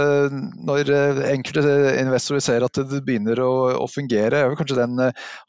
når 0.66 0.90
enkelte 1.30 1.72
investorer 2.00 2.42
ser 2.42 2.64
at 2.66 2.78
det 2.90 3.00
begynner 3.06 3.38
å, 3.42 3.52
å 3.80 3.86
fungere, 3.90 4.40
er 4.40 4.56
kanskje 4.58 4.80
den 4.80 4.98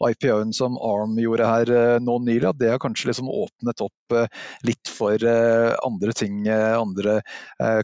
IPO-en 0.06 0.54
som 0.56 0.78
Arm 0.82 1.18
gjorde 1.20 1.50
her 1.50 1.72
nå 2.04 2.18
nylig, 2.24 2.46
at 2.52 2.60
det 2.62 2.72
har 2.74 2.82
kanskje 2.82 3.10
liksom 3.10 3.30
åpnet 3.32 3.84
opp 3.84 4.16
litt 4.68 4.92
for 4.92 5.26
andre 5.26 6.16
ting, 6.18 6.46
andre 6.52 7.20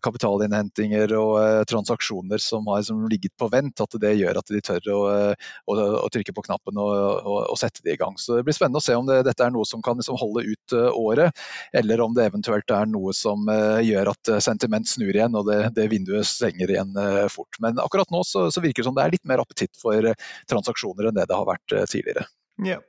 kapitalinnhentinger 0.05 1.13
og 1.19 1.67
transaksjoner 1.69 2.41
som 2.43 2.67
har 2.71 2.85
som 2.87 3.05
ligget 3.11 3.35
på 3.39 3.49
vent. 3.53 3.83
at 3.83 3.99
det 4.01 4.15
gjør 4.17 4.26
gjør 4.27 4.41
at 4.41 4.53
de 4.53 4.61
tør 4.63 4.89
å, 4.93 4.99
å, 5.33 5.77
å 6.03 6.09
trykke 6.13 6.35
på 6.35 6.45
knappen 6.45 6.79
og, 6.81 6.93
og, 6.93 7.39
og, 7.41 7.57
sette 7.59 7.83
det 7.85 7.95
i 7.95 7.99
gang. 7.99 8.17
Så 8.21 8.37
Det 8.37 8.45
blir 8.47 8.57
spennende 8.57 8.81
å 8.81 8.85
se 8.85 8.95
om 8.97 9.07
det, 9.09 9.21
dette 9.27 9.47
er 9.47 9.53
noe 9.55 9.67
som 9.67 9.83
kan 9.85 9.99
liksom 9.99 10.19
holde 10.19 10.45
ut 10.47 10.77
uh, 10.77 10.89
året, 10.97 11.45
eller 11.75 12.03
om 12.05 12.15
det 12.17 12.27
eventuelt 12.29 12.71
er 12.73 12.89
noe 12.91 13.15
som 13.17 13.47
uh, 13.49 13.79
gjør 13.83 14.13
at 14.13 14.33
sentiment 14.43 14.89
snur 14.89 15.13
igjen 15.13 15.37
og 15.37 15.47
det, 15.49 15.59
det 15.77 15.89
vinduet 15.91 16.27
stenger 16.27 16.73
igjen 16.73 16.95
fort. 17.33 17.59
Men 17.63 17.79
akkurat 17.81 18.11
nå 18.13 18.23
så, 18.27 18.47
så, 18.53 18.63
virker 18.63 18.83
det 18.83 18.89
som 18.89 18.97
det 18.97 19.05
er 19.05 19.13
litt 19.13 19.27
mer 19.29 19.41
appetitt 19.43 19.77
for 19.79 20.13
transaksjoner 20.49 21.09
enn 21.09 21.17
det 21.17 21.27
det 21.29 21.37
har 21.37 21.47
vært 21.47 21.75
tidligere. 21.91 22.25
Ja. 22.65 22.79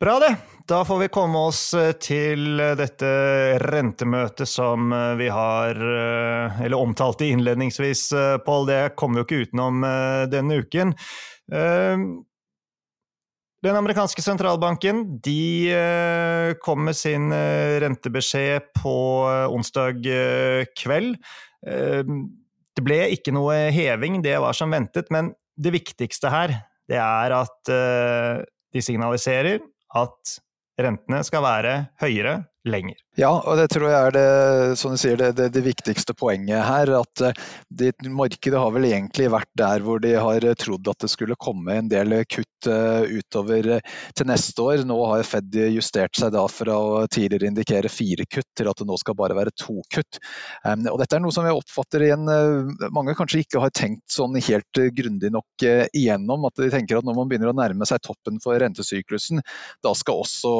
Bra, 0.00 0.18
det. 0.20 0.36
Da 0.68 0.84
får 0.84 0.98
vi 0.98 1.06
komme 1.08 1.40
oss 1.48 1.70
til 2.04 2.58
dette 2.76 3.08
rentemøtet 3.62 4.44
som 4.50 4.90
vi 5.16 5.28
har 5.32 5.78
Eller 6.60 6.76
omtalte 6.76 7.24
innledningsvis, 7.24 8.10
Pål. 8.44 8.66
Det 8.68 8.80
kommer 9.00 9.22
jo 9.22 9.24
ikke 9.24 9.46
utenom 9.46 9.86
denne 10.28 10.58
uken. 10.60 10.92
Den 13.64 13.78
amerikanske 13.78 14.20
sentralbanken 14.20 15.00
de 15.24 15.72
kom 16.60 16.84
med 16.84 16.98
sin 16.98 17.32
rentebeskjed 17.32 18.68
på 18.76 18.96
onsdag 19.48 20.04
kveld. 20.76 21.16
Det 21.64 22.84
ble 22.84 22.98
ikke 23.14 23.32
noe 23.32 23.72
heving, 23.72 24.20
det 24.20 24.36
var 24.44 24.52
som 24.58 24.76
ventet, 24.76 25.08
men 25.08 25.32
det 25.56 25.72
viktigste 25.78 26.28
her 26.34 26.52
det 26.84 27.00
er 27.00 27.36
at 27.38 27.72
de 28.76 28.84
signaliserer 28.84 29.64
at 29.96 30.36
rentene 30.80 31.22
skal 31.26 31.44
være 31.44 31.74
høyere 32.02 32.38
lenger. 32.68 32.98
Ja, 33.16 33.30
og 33.32 33.56
det 33.56 33.70
tror 33.72 33.86
jeg 33.88 33.96
er 33.96 34.12
det, 34.12 34.76
som 34.76 34.92
du 34.92 35.00
sier, 35.00 35.16
det, 35.16 35.30
det, 35.38 35.46
det 35.54 35.62
viktigste 35.64 36.12
poenget 36.12 36.60
her. 36.66 36.90
At 36.98 37.22
eh, 37.24 37.38
det, 37.72 37.94
markedet 38.12 38.60
har 38.60 38.74
vel 38.74 38.84
egentlig 38.90 39.30
vært 39.32 39.48
der 39.56 39.84
hvor 39.86 40.02
de 40.04 40.10
har 40.20 40.44
trodd 40.60 40.90
at 40.92 41.00
det 41.00 41.08
skulle 41.08 41.38
komme 41.40 41.78
en 41.78 41.88
del 41.88 42.12
kutt 42.28 42.68
uh, 42.68 43.08
utover 43.08 43.70
til 44.16 44.28
neste 44.28 44.60
år. 44.60 44.82
Nå 44.84 44.98
har 45.08 45.24
Fed 45.24 45.56
justert 45.72 46.18
seg 46.18 46.34
da 46.34 46.42
fra 46.52 46.76
å 46.76 47.06
tidligere 47.08 47.48
indikere 47.48 47.88
fire 47.92 48.26
kutt 48.28 48.50
til 48.58 48.68
at 48.68 48.82
det 48.82 48.88
nå 48.90 48.98
skal 49.00 49.16
bare 49.16 49.38
være 49.38 49.54
to 49.56 49.78
kutt. 49.92 50.20
Og 50.66 51.00
dette 51.00 51.16
er 51.16 51.22
noe 51.24 51.32
som 51.32 51.46
jeg 51.48 51.56
oppfatter 51.56 52.04
igjen 52.06 52.28
mange 52.94 53.14
kanskje 53.16 53.42
ikke 53.44 53.62
har 53.62 53.72
tenkt 53.74 54.04
sånn 54.12 54.36
helt 54.36 54.80
grundig 54.96 55.30
nok 55.32 55.64
igjennom. 55.64 56.46
At 56.48 56.60
de 56.60 56.70
tenker 56.72 57.00
at 57.00 57.06
når 57.06 57.16
man 57.16 57.30
begynner 57.30 57.52
å 57.52 57.56
nærme 57.56 57.88
seg 57.88 58.02
toppen 58.04 58.40
for 58.44 58.58
rentesyklusen, 58.60 59.42
da 59.84 59.94
skal 59.96 60.22
også 60.24 60.54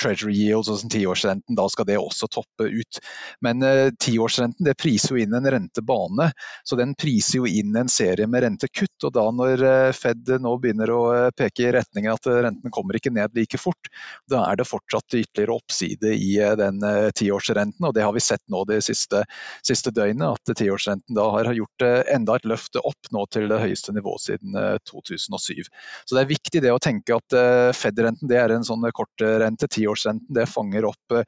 treasury 0.00 0.36
yields, 0.36 0.70
altså 0.72 0.90
tiårsrenten, 0.92 1.56
da 1.58 1.68
skal 1.70 1.77
skal 1.78 1.86
det 1.86 1.98
også 1.98 2.26
toppe 2.26 2.66
ut. 2.66 2.98
Men 3.40 3.62
tiårsrenten 4.02 4.66
det 4.66 4.74
priser 4.78 5.14
jo 5.14 5.22
inn 5.22 5.34
en 5.38 5.46
rentebane, 5.46 6.30
så 6.66 6.76
den 6.78 6.94
priser 6.98 7.38
jo 7.38 7.46
inn 7.46 7.76
en 7.78 7.90
serie 7.92 8.26
med 8.26 8.42
rentekutt. 8.42 9.04
og 9.04 9.12
da 9.14 9.28
Når 9.30 9.62
Fed 9.94 10.32
nå 10.42 10.56
begynner 10.58 10.90
å 10.90 11.02
peke 11.36 11.68
i 11.68 11.72
retning 11.72 12.08
at 12.10 12.26
renten 12.26 12.74
kommer 12.74 12.98
ikke 12.98 13.12
ned 13.14 13.36
like 13.38 13.60
fort, 13.60 13.90
da 14.26 14.42
er 14.50 14.58
det 14.58 14.66
fortsatt 14.66 15.14
ytterligere 15.14 15.54
oppside 15.54 16.14
i 16.16 16.34
den 16.58 16.82
tiårsrenten. 17.14 17.86
og 17.86 17.94
Det 17.94 18.02
har 18.02 18.12
vi 18.12 18.24
sett 18.24 18.42
nå 18.50 18.64
de 18.68 18.80
siste, 18.82 19.22
siste 19.62 19.94
døgnene, 19.94 20.34
at 20.34 20.54
tiårsrenten 20.58 21.14
da 21.14 21.28
har 21.36 21.52
gjort 21.54 21.86
enda 22.10 22.36
et 22.36 22.48
løft 22.48 22.80
opp 22.82 23.12
nå 23.14 23.24
til 23.30 23.48
det 23.48 23.60
høyeste 23.62 23.94
nivået 23.94 24.26
siden 24.26 24.58
2007. 24.90 25.62
Så 26.06 26.18
Det 26.18 26.22
er 26.24 26.32
viktig 26.34 26.62
det 26.64 26.74
å 26.74 26.82
tenke 26.82 27.20
at 27.20 27.38
Fed-renten 27.76 28.28
det 28.28 28.40
er 28.40 28.56
en 28.56 28.66
sånn 28.66 28.82
kortrente. 28.90 29.68
Tiårsrenten 29.68 30.34
det 30.34 30.48
fanger 30.50 30.88
opp 30.88 31.18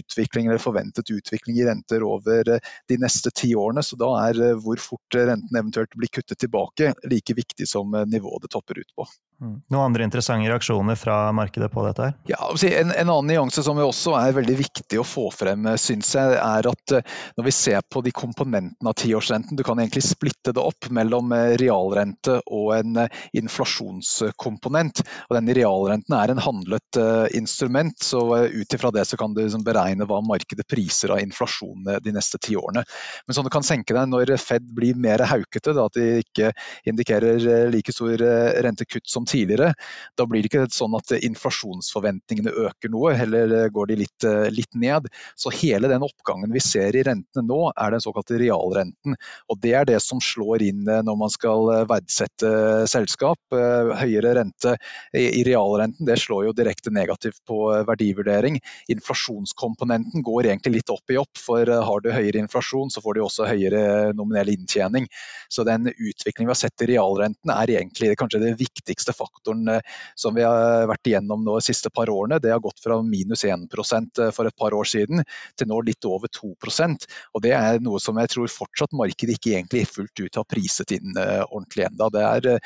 utvikling 0.00 0.50
eller 0.50 0.62
forventet 0.62 1.12
utvikling 1.14 1.60
i 1.60 1.66
renter 1.68 2.04
over 2.06 2.54
de 2.54 3.00
neste 3.00 3.32
ti 3.34 3.54
årene. 3.54 3.84
Så 3.86 3.98
da 4.00 4.12
er 4.26 4.60
hvor 4.60 4.80
fort 4.82 5.18
renten 5.18 5.56
eventuelt 5.56 5.94
blir 5.96 6.12
kuttet 6.12 6.40
tilbake 6.40 6.94
like 7.10 7.36
viktig 7.36 7.68
som 7.68 7.94
nivået 8.10 8.46
det 8.46 8.54
topper 8.54 8.80
ut 8.80 8.96
på. 8.96 9.08
Mm. 9.40 9.56
Noen 9.72 9.84
andre 9.84 10.04
interessante 10.04 10.48
reaksjoner 10.50 10.94
fra 11.00 11.32
markedet 11.32 11.70
på 11.72 11.84
dette? 11.86 12.02
her? 12.02 12.16
Ja, 12.28 12.50
en, 12.80 12.90
en, 12.92 13.08
annen 13.08 13.30
nyanse 13.30 13.62
som 13.64 13.78
også 13.80 14.12
er 14.18 14.34
veldig 14.36 14.56
viktig 14.58 15.00
å 15.00 15.06
få 15.06 15.30
frem, 15.32 15.64
syns 15.80 16.12
jeg, 16.16 16.34
er 16.36 16.68
at 16.68 16.94
eh, 16.96 17.14
når 17.38 17.46
vi 17.48 17.54
ser 17.56 17.80
på 17.88 18.02
de 18.04 18.12
komponentene 18.12 18.92
av 18.92 18.98
tiårsrenten, 19.00 19.56
du 19.56 19.64
kan 19.64 19.80
egentlig 19.80 20.04
splitte 20.04 20.52
det 20.56 20.60
opp 20.60 20.90
mellom 20.92 21.32
eh, 21.32 21.54
realrente 21.60 22.36
og 22.52 22.74
en 22.76 23.00
eh, 23.06 23.22
inflasjonskomponent. 23.40 25.00
og 25.30 25.38
Denne 25.38 25.56
realrenten 25.56 26.18
er 26.18 26.34
en 26.34 26.44
handlet 26.44 27.00
instrument, 27.36 27.96
så 28.02 28.20
ut 28.50 28.74
ifra 28.74 28.90
det 28.92 29.04
så 29.08 29.16
kan 29.20 29.32
du 29.34 29.40
liksom 29.42 29.62
beregne 29.90 30.08
hva 30.08 30.20
markedet 30.24 30.66
priser 30.68 31.14
av 31.14 31.20
inflasjon 31.20 31.88
de 32.02 32.12
neste 32.14 32.38
ti 32.38 32.56
årene. 32.56 32.84
Men 33.26 33.34
sånn 33.34 33.46
du 33.46 33.52
kan 33.52 33.66
senke 33.66 33.94
deg 33.94 34.08
når 34.10 34.36
Fed 34.40 34.66
blir 34.74 34.96
mer 34.96 35.24
haukete, 35.26 35.74
da, 35.74 35.86
at 35.86 35.96
de 35.96 36.22
ikke 36.22 36.52
indikerer 36.88 37.70
like 37.70 37.92
stor 37.92 38.16
rentekutt 38.62 39.08
som 39.10 39.26
tidligere. 39.26 39.72
Da 40.16 40.26
blir 40.26 40.42
det 40.42 40.50
ikke 40.50 40.68
sånn 40.72 40.94
at 40.98 41.12
inflasjonsforventningene 41.18 42.52
øker 42.66 42.92
noe, 42.92 43.14
heller 43.18 43.68
går 43.72 43.90
de 43.90 43.98
litt, 44.04 44.24
eh, 44.24 44.50
litt 44.50 44.74
ned. 44.74 45.08
Så 45.36 45.52
hele 45.54 45.88
den 45.90 46.04
oppgangen 46.06 46.52
vi 46.52 46.62
ser 46.64 46.96
i 46.96 47.04
rentene 47.06 47.46
nå, 47.46 47.72
er 47.76 47.90
den 47.94 48.04
såkalte 48.04 48.38
realrenten. 48.40 49.16
Og 49.50 49.60
det 49.60 49.74
er 49.74 49.88
det 49.88 50.00
som 50.04 50.20
slår 50.22 50.64
inn 50.66 50.86
eh, 50.88 51.02
når 51.06 51.18
man 51.24 51.32
skal 51.32 51.72
eh, 51.74 51.86
verdsette 51.90 52.52
selskap. 52.90 53.38
Høyere 53.50 54.34
rente 54.36 54.76
i 55.16 55.42
realrenten 55.46 56.06
det 56.06 56.18
slår 56.20 56.46
jo 56.48 56.56
direkte 56.56 56.92
negativt 56.94 57.40
på 57.48 57.58
verdivurdering. 57.88 58.58
Inflasjonskomponenten 58.92 59.79
går 59.80 60.46
egentlig 60.50 60.80
litt 60.80 60.92
opp 60.92 61.10
i 61.10 61.18
opp, 61.20 61.38
for 61.38 61.66
har 61.66 62.04
du 62.04 62.10
høyere 62.12 62.42
inflasjon, 62.42 62.90
så 62.90 63.02
får 63.04 63.16
du 63.16 63.22
også 63.24 63.48
høyere 63.48 64.12
nominell 64.16 64.52
inntjening. 64.52 65.06
Så 65.48 65.64
den 65.64 65.88
utviklingen 65.90 66.48
vi 66.48 66.54
har 66.54 66.60
sett 66.60 66.82
i 66.84 66.90
realrenten 66.92 67.50
er 67.54 67.72
egentlig 67.74 68.12
kanskje 68.18 68.42
det 68.42 68.52
viktigste 68.60 69.14
faktoren 69.16 69.68
eh, 69.68 69.80
som 70.14 70.34
vi 70.36 70.44
har 70.46 70.86
vært 70.90 71.10
igjennom 71.10 71.42
nå 71.44 71.56
de 71.58 71.66
siste 71.66 71.90
par 71.94 72.10
årene. 72.12 72.38
Det 72.42 72.52
har 72.52 72.62
gått 72.62 72.82
fra 72.84 73.00
minus 73.02 73.44
1 73.44 73.66
eh, 73.66 74.30
for 74.34 74.46
et 74.46 74.56
par 74.56 74.76
år 74.76 74.86
siden 74.88 75.24
til 75.58 75.70
nå 75.70 75.80
litt 75.86 76.06
over 76.06 76.30
2% 76.30 77.06
og 77.34 77.42
Det 77.42 77.52
er 77.56 77.80
noe 77.82 78.00
som 78.02 78.18
jeg 78.20 78.30
tror 78.32 78.50
fortsatt 78.52 78.94
markedet 78.96 79.36
ikke 79.36 79.54
egentlig 79.56 79.84
fullt 79.90 80.22
ut 80.22 80.38
har 80.38 80.46
priset 80.48 80.94
inn 80.96 81.18
eh, 81.18 81.42
ordentlig 81.46 81.88
ennå. 81.88 82.58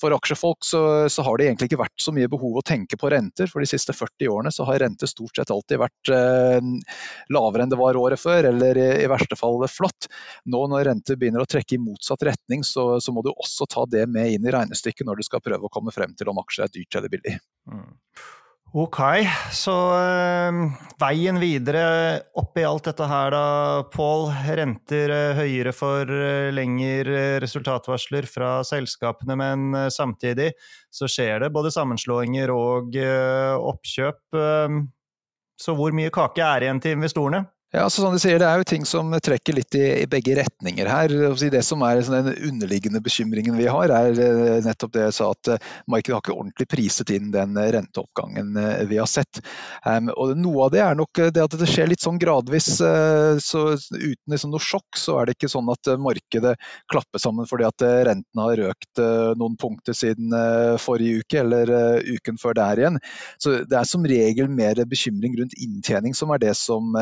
For 0.00 0.14
aksjefolk 0.16 0.66
så, 0.66 0.82
så, 1.12 1.24
har 1.26 1.38
det 1.38 1.48
egentlig 1.48 1.70
ikke 1.70 1.82
vært 1.84 2.02
så 2.02 2.14
mye 2.14 2.30
behov 2.32 2.58
å 2.58 2.64
tenke 2.66 2.98
på 2.98 3.10
renter. 3.12 3.50
For 3.50 3.62
de 3.62 3.70
siste 3.70 3.94
40 3.96 4.32
årene 4.32 4.54
så 4.54 4.66
har 4.68 4.82
rente 4.82 5.08
stort 5.10 5.38
sett 5.38 5.52
alltid 5.54 5.82
vært 5.82 6.12
lavere 7.32 7.64
enn 7.64 7.72
det 7.72 7.80
var 7.80 7.98
året 8.00 8.20
før, 8.20 8.50
eller 8.52 8.78
i, 8.80 8.88
i 9.04 9.08
verste 9.10 9.38
fall 9.38 9.60
flatt. 9.70 10.10
Nå 10.50 10.64
når 10.70 10.88
renter 10.90 11.18
begynner 11.20 11.44
å 11.44 11.48
trekke 11.48 11.76
i 11.76 11.82
motsatt 11.82 12.26
retning, 12.28 12.66
så, 12.66 12.96
så 13.00 13.14
må 13.14 13.24
du 13.24 13.32
også 13.32 13.68
ta 13.70 13.86
det 13.90 14.06
med 14.10 14.36
inn 14.36 14.46
i 14.46 14.54
regnestykket 14.54 15.08
når 15.08 15.20
du 15.20 15.28
skal 15.28 15.44
prøve 15.44 15.68
å 15.68 15.72
komme 15.72 15.94
frem 15.94 16.14
til 16.18 16.32
om 16.32 16.40
aksjer 16.42 16.68
er 16.68 16.76
dyrt 16.76 17.00
eller 17.00 17.12
billig. 17.12 17.36
Mm. 17.70 17.90
Ok, 18.72 18.96
så 19.52 19.72
øh, 20.00 20.60
veien 20.96 21.36
videre 21.36 21.82
oppi 22.40 22.62
alt 22.64 22.86
dette 22.88 23.04
her 23.04 23.34
da, 23.34 23.42
Pål. 23.92 24.30
Renter 24.56 25.12
øh, 25.12 25.40
høyere 25.42 25.74
for 25.76 26.08
lengre 26.56 27.42
resultatvarsler 27.44 28.24
fra 28.32 28.54
selskapene, 28.64 29.36
men 29.36 29.76
samtidig 29.92 30.54
så 30.88 31.04
skjer 31.04 31.44
det 31.44 31.52
både 31.52 31.74
sammenslåinger 31.74 32.54
og 32.54 32.96
oppkjøp. 32.96 34.24
Så 35.62 35.74
hvor 35.78 35.94
mye 35.94 36.10
kake 36.10 36.42
er 36.42 36.64
igjen 36.66 36.80
til 36.82 36.96
investorene? 36.96 37.44
Ja, 37.72 37.86
så 37.90 38.02
som 38.02 38.12
du 38.12 38.20
sier, 38.20 38.36
Det 38.38 38.44
er 38.44 38.60
jo 38.60 38.66
ting 38.68 38.82
som 38.84 39.14
trekker 39.16 39.56
litt 39.56 39.74
i, 39.78 40.02
i 40.02 40.08
begge 40.10 40.34
retninger 40.36 40.88
her. 40.92 41.12
Det 41.40 41.62
som 41.64 41.80
er 41.86 42.02
sånn 42.04 42.26
Den 42.26 42.50
underliggende 42.50 43.00
bekymringen 43.00 43.56
vi 43.56 43.64
har, 43.64 43.88
er 43.88 44.18
eh, 44.20 44.58
nettopp 44.60 44.92
det 44.92 45.06
jeg 45.06 45.14
sa 45.16 45.30
at 45.32 45.48
eh, 45.54 45.70
markedet 45.88 46.18
har 46.18 46.20
ikke 46.20 46.34
ordentlig 46.36 46.66
priset 46.68 47.14
inn 47.16 47.30
den 47.32 47.56
eh, 47.56 47.70
renteoppgangen 47.72 48.52
vi 48.90 48.98
har 49.00 49.08
sett. 49.08 49.40
Um, 49.86 50.10
og 50.12 50.34
Noe 50.36 50.66
av 50.66 50.74
det 50.74 50.82
er 50.84 50.98
nok 50.98 51.20
det 51.32 51.40
at 51.40 51.56
det 51.56 51.68
skjer 51.70 51.88
litt 51.88 52.04
sånn 52.04 52.20
gradvis. 52.20 52.68
Så 52.76 53.62
Uten 53.72 54.34
liksom 54.34 54.52
noe 54.52 54.60
sjokk 54.60 54.98
så 54.98 55.16
er 55.20 55.30
det 55.30 55.36
ikke 55.38 55.50
sånn 55.50 55.70
at 55.72 55.88
markedet 56.00 56.54
klapper 56.92 57.22
sammen 57.22 57.48
fordi 57.48 57.64
at 57.70 57.84
renten 58.08 58.42
har 58.42 58.62
økt 58.68 59.00
noen 59.38 59.56
punkter 59.60 59.96
siden 59.96 60.34
forrige 60.82 61.22
uke 61.22 61.40
eller 61.40 61.72
uken 62.04 62.40
før 62.42 62.56
der 62.58 62.82
igjen. 62.82 63.00
Så 63.40 63.62
Det 63.64 63.78
er 63.78 63.88
som 63.88 64.04
regel 64.08 64.50
mer 64.52 64.82
bekymring 64.88 65.38
rundt 65.40 65.56
inntjening 65.56 66.16
som 66.18 66.32
er 66.34 66.42
det 66.42 66.54
som 66.58 66.92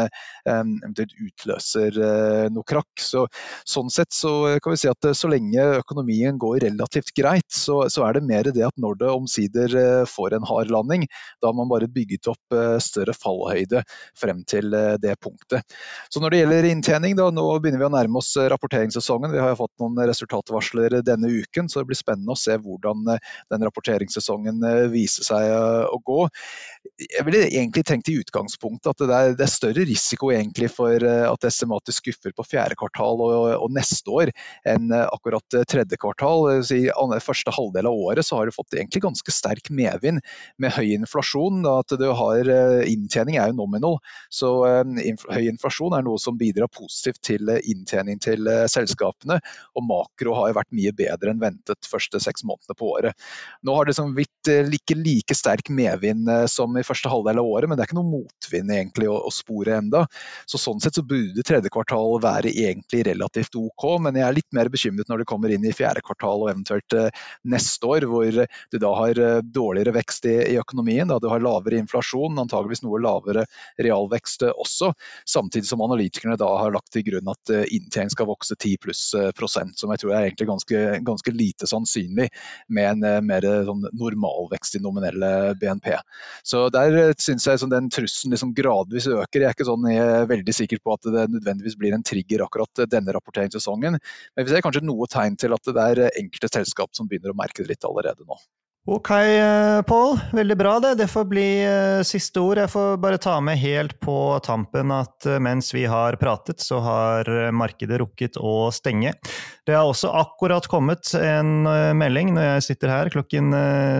eventuelt 0.60 1.14
utløser 1.20 1.96
eh, 2.00 2.46
noe 2.52 2.66
krakk. 2.66 2.90
Så, 3.00 3.26
sånn 3.68 3.90
sett 3.92 4.12
så 4.14 4.58
kan 4.62 4.74
vi 4.74 4.80
si 4.82 4.90
at 4.90 5.08
eh, 5.08 5.16
så 5.16 5.30
lenge 5.30 5.64
økonomien 5.80 6.38
går 6.40 6.60
relativt 6.66 7.12
greit, 7.16 7.48
så, 7.52 7.82
så 7.92 8.06
er 8.06 8.18
det 8.18 8.24
mer 8.28 8.50
det 8.50 8.64
at 8.66 8.76
når 8.80 9.00
det 9.02 9.12
omsider 9.12 9.76
eh, 9.80 10.04
får 10.10 10.36
en 10.36 10.48
hard 10.48 10.72
landing, 10.72 11.06
da 11.40 11.50
har 11.50 11.56
man 11.58 11.70
bare 11.70 11.90
bygget 11.90 12.30
opp 12.30 12.56
større 12.82 13.14
fallhøyde 13.16 13.82
frem 14.18 14.42
til 14.48 14.72
det 15.02 15.12
punktet. 15.22 15.76
Så 16.12 16.22
når 16.22 16.32
det 16.32 16.40
gjelder 16.40 16.68
inntjening, 16.70 17.16
da, 17.18 17.28
nå 17.34 17.44
begynner 17.62 17.82
vi 17.82 17.88
å 17.88 17.92
nærme 17.94 18.20
oss 18.20 18.32
rapporteringssesongen. 18.52 19.32
Vi 19.34 19.42
har 19.42 19.56
fått 19.58 19.72
noen 19.82 19.98
resultatvarsler 20.10 21.00
denne 21.06 21.30
uken, 21.30 21.70
så 21.70 21.80
det 21.80 21.90
blir 21.90 21.98
spennende 21.98 22.34
å 22.34 22.38
se 22.38 22.56
hvordan 22.60 23.06
den 23.06 23.66
rapporteringssesongen 23.66 24.64
viser 24.92 25.26
seg 25.26 25.50
å 25.90 26.00
gå. 26.06 26.20
Jeg 27.00 27.26
ville 27.28 27.42
egentlig 27.48 27.84
tenkt 27.88 28.10
i 28.12 28.18
utgangspunktet 28.20 28.92
at 28.92 29.04
det 29.04 29.16
er, 29.16 29.34
det 29.38 29.46
er 29.46 29.52
større 29.52 29.84
risiko 29.88 30.30
egentlig 30.34 30.49
for 30.72 31.04
eh, 31.04 31.26
at 31.30 31.44
estimatet 31.44 31.94
skuffer 31.94 32.32
på 32.36 32.44
fjerde 32.46 32.76
kvartal 32.78 33.20
og, 33.24 33.32
og 33.64 33.72
neste 33.74 34.10
år 34.10 34.32
enn 34.68 34.90
eh, 34.92 35.06
akkurat 35.06 35.56
eh, 35.56 35.66
tredje 35.68 35.98
kvartal. 36.00 36.48
I 36.60 36.90
første 37.24 37.52
halvdel 37.54 37.88
av 37.88 37.98
året 38.06 38.26
så 38.26 38.38
har 38.38 38.48
du 38.48 38.54
fått 38.54 38.76
egentlig 38.76 39.02
ganske 39.04 39.34
sterk 39.34 39.70
medvind 39.74 40.22
med 40.60 40.74
høy 40.76 40.92
inflasjon. 40.96 41.62
At 41.70 41.94
du 41.98 42.06
har 42.16 42.50
Inntjening 42.90 43.36
er 43.40 43.50
jo 43.50 43.58
nominal, 43.58 43.98
så 44.32 44.50
høy 44.54 45.44
inflasjon 45.50 45.94
er 45.96 46.04
noe 46.06 46.20
som 46.20 46.38
bidrar 46.40 46.70
positivt 46.72 47.20
til 47.26 47.50
inntjening 47.50 48.20
til 48.22 48.48
selskapene. 48.70 49.40
Og 49.76 49.84
makro 49.86 50.34
har 50.38 50.50
jo 50.50 50.58
vært 50.60 50.72
mye 50.76 50.94
bedre 50.96 51.32
enn 51.32 51.42
ventet 51.42 51.88
første 51.88 52.20
seks 52.22 52.44
månedene 52.46 52.76
på 52.78 52.90
året. 52.94 53.28
Nå 53.66 53.76
har 53.76 53.86
det 53.86 53.94
liksom 53.94 54.14
blitt 54.16 54.52
ikke 54.80 54.98
like 54.98 55.36
sterk 55.36 55.70
medvind 55.74 56.28
som 56.50 56.76
i 56.78 56.86
første 56.86 57.10
halvdel 57.12 57.42
av 57.42 57.50
året, 57.50 57.70
men 57.70 57.78
det 57.78 57.84
er 57.84 57.90
ikke 57.90 58.00
noe 58.00 58.10
motvind 58.10 58.74
egentlig 58.74 59.10
å, 59.10 59.18
å 59.26 59.34
spore 59.34 59.76
enda. 59.80 60.06
Så 60.46 60.60
Sånn 60.60 60.80
sett 60.82 60.94
så 60.94 61.02
burde 61.06 61.42
tredje 61.46 61.70
kvartal 61.72 62.18
være 62.22 62.52
egentlig 62.52 63.02
relativt 63.08 63.56
OK, 63.58 63.86
men 64.04 64.18
jeg 64.18 64.26
er 64.26 64.36
litt 64.36 64.48
mer 64.56 64.68
bekymret 64.72 65.08
når 65.10 65.22
det 65.22 65.28
kommer 65.30 65.52
inn 65.54 65.64
i 65.66 65.72
fjerde 65.74 66.02
kvartal 66.04 66.44
og 66.44 66.50
eventuelt 66.52 66.96
eh, 66.96 67.08
neste 67.50 67.88
år, 67.88 68.06
hvor 68.10 68.28
du 68.30 68.78
da 68.82 68.90
har 68.98 69.20
eh, 69.20 69.38
dårligere 69.44 69.94
vekst 69.96 70.28
i, 70.30 70.36
i 70.52 70.58
økonomien, 70.60 71.08
da 71.08 71.18
du 71.22 71.28
har 71.32 71.42
lavere 71.42 71.80
inflasjon, 71.80 72.38
antageligvis 72.42 72.84
noe 72.84 73.00
lavere 73.02 73.46
realvekst 73.80 74.46
eh, 74.46 74.54
også, 74.54 74.92
samtidig 75.28 75.70
som 75.70 75.84
analytikerne 75.84 76.38
da 76.40 76.50
har 76.60 76.74
lagt 76.74 76.92
til 76.94 77.06
grunn 77.06 77.32
at 77.32 77.54
inntjening 77.60 78.12
skal 78.12 78.28
vokse 78.28 78.56
10 78.56 78.76
pluss 78.82 79.02
prosent, 79.36 79.76
som 79.78 79.90
jeg 79.92 80.02
tror 80.02 80.14
er 80.14 80.28
egentlig 80.28 80.48
ganske, 80.50 80.80
ganske 81.06 81.34
lite 81.34 81.68
sannsynlig 81.70 82.28
med 82.68 83.04
en 83.04 83.26
mer 83.26 83.44
sånn 83.66 83.86
normalvekst 83.96 84.76
i 84.78 84.82
nominelle 84.82 85.54
BNP. 85.60 85.92
Så 86.46 86.68
Der 86.74 87.14
syns 87.20 87.46
jeg 87.46 87.70
den 87.70 87.90
trusselen 87.92 88.34
liksom 88.34 88.52
gradvis 88.56 89.08
øker. 89.10 89.40
Jeg 89.40 89.48
er 89.48 89.56
ikke 89.56 89.68
sånn 89.68 89.86
veldig 90.30 90.54
sikker 90.56 90.80
på 90.84 90.94
at 90.96 91.10
det 91.10 91.26
nødvendigvis 91.34 91.78
blir 91.80 91.96
en 91.96 92.06
trigger 92.06 92.46
akkurat 92.46 92.84
denne 92.90 93.14
rapporteringssesongen. 93.16 93.98
Men 94.36 94.46
vi 94.46 94.54
ser 94.54 94.64
kanskje 94.64 94.86
noe 94.86 95.08
tegn 95.10 95.38
til 95.40 95.56
at 95.56 95.74
det 95.74 95.86
er 95.86 96.06
enkelte 96.10 96.52
selskap 96.54 96.94
som 96.96 97.10
begynner 97.10 97.34
å 97.34 97.38
merke 97.38 97.62
det 97.64 97.74
litt 97.74 97.88
allerede 97.88 98.26
nå. 98.26 98.38
Ok, 98.86 99.10
eh, 99.10 99.82
Pål. 99.82 100.18
Veldig 100.32 100.56
bra, 100.56 100.78
det. 100.80 100.94
Det 100.94 101.06
får 101.06 101.24
bli 101.28 101.48
uh, 101.68 102.02
siste 102.02 102.40
ord. 102.40 102.58
Jeg 102.62 102.72
får 102.72 102.96
bare 102.96 103.18
ta 103.20 103.34
med 103.44 103.60
helt 103.60 103.98
på 104.00 104.14
tampen 104.40 104.88
at 104.96 105.26
uh, 105.28 105.36
mens 105.36 105.68
vi 105.76 105.82
har 105.84 106.16
pratet, 106.16 106.64
så 106.64 106.78
har 106.80 107.28
markedet 107.52 107.98
rukket 108.00 108.38
å 108.40 108.70
stenge. 108.72 109.12
Det 109.68 109.76
har 109.76 109.84
også 109.84 110.08
akkurat 110.16 110.64
kommet 110.66 111.12
en 111.14 111.68
melding 111.94 112.32
når 112.34 112.46
jeg 112.46 112.64
sitter 112.70 112.90
her 112.90 113.10
klokken 113.12 113.52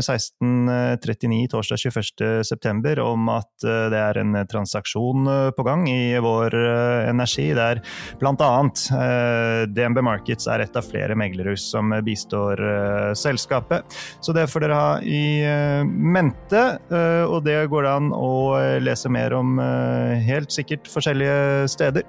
16.39 0.03 1.45
torsdag 1.53 1.83
21.9 1.85 3.05
om 3.05 3.29
at 3.31 3.67
det 3.93 4.01
er 4.01 4.19
en 4.19 4.39
transaksjon 4.51 5.29
på 5.55 5.67
gang 5.69 5.85
i 5.93 6.17
vår 6.19 6.57
energi, 7.13 7.51
der 7.55 7.83
bl.a. 8.19 8.51
DNB 9.71 10.03
Markets 10.03 10.49
er 10.51 10.65
et 10.65 10.81
av 10.81 10.89
flere 10.89 11.15
meglerhus 11.21 11.69
som 11.71 11.95
bistår 12.03 12.65
selskapet. 13.21 14.01
Så 14.25 14.35
det 14.35 14.49
får 14.51 14.67
dere 14.67 14.70
ha 14.75 15.01
i 15.03 15.43
uh, 15.45 15.83
mente, 15.85 16.63
uh, 16.93 17.25
og 17.27 17.45
det 17.47 17.59
går 17.73 17.87
det 17.87 17.93
an 17.99 18.09
å 18.15 18.31
uh, 18.57 18.79
lese 18.83 19.11
mer 19.13 19.35
om 19.37 19.59
helt 19.61 20.53
sikkert 20.55 20.89
forskjellige 20.91 21.69
steder. 21.71 22.07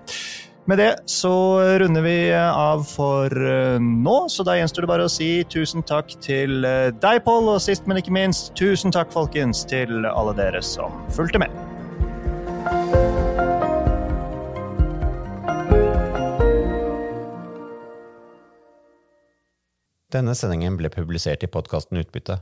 Med 0.69 0.77
det 0.77 0.91
så 1.09 1.33
runder 1.81 2.05
vi 2.05 2.15
av 2.37 2.83
for 2.85 3.33
nå, 3.81 4.17
så 4.29 4.45
da 4.45 4.55
gjenstår 4.59 4.85
det 4.85 4.91
bare 4.91 5.07
å 5.09 5.11
si 5.11 5.31
tusen 5.49 5.81
takk 5.89 6.13
til 6.21 6.61
deg, 7.01 7.23
Pål, 7.25 7.49
og 7.55 7.63
sist, 7.65 7.89
men 7.89 7.99
ikke 7.99 8.13
minst, 8.13 8.53
tusen 8.59 8.93
takk, 8.93 9.09
folkens, 9.11 9.65
til 9.67 10.05
alle 10.05 10.37
dere 10.37 10.61
som 10.63 11.01
fulgte 11.17 11.41
med. 11.41 11.61
Denne 20.11 20.33
sendingen 20.35 20.75
ble 20.75 20.89
publisert 20.91 21.43
i 21.45 21.49
podkasten 21.51 21.99
Utbytte. 22.01 22.41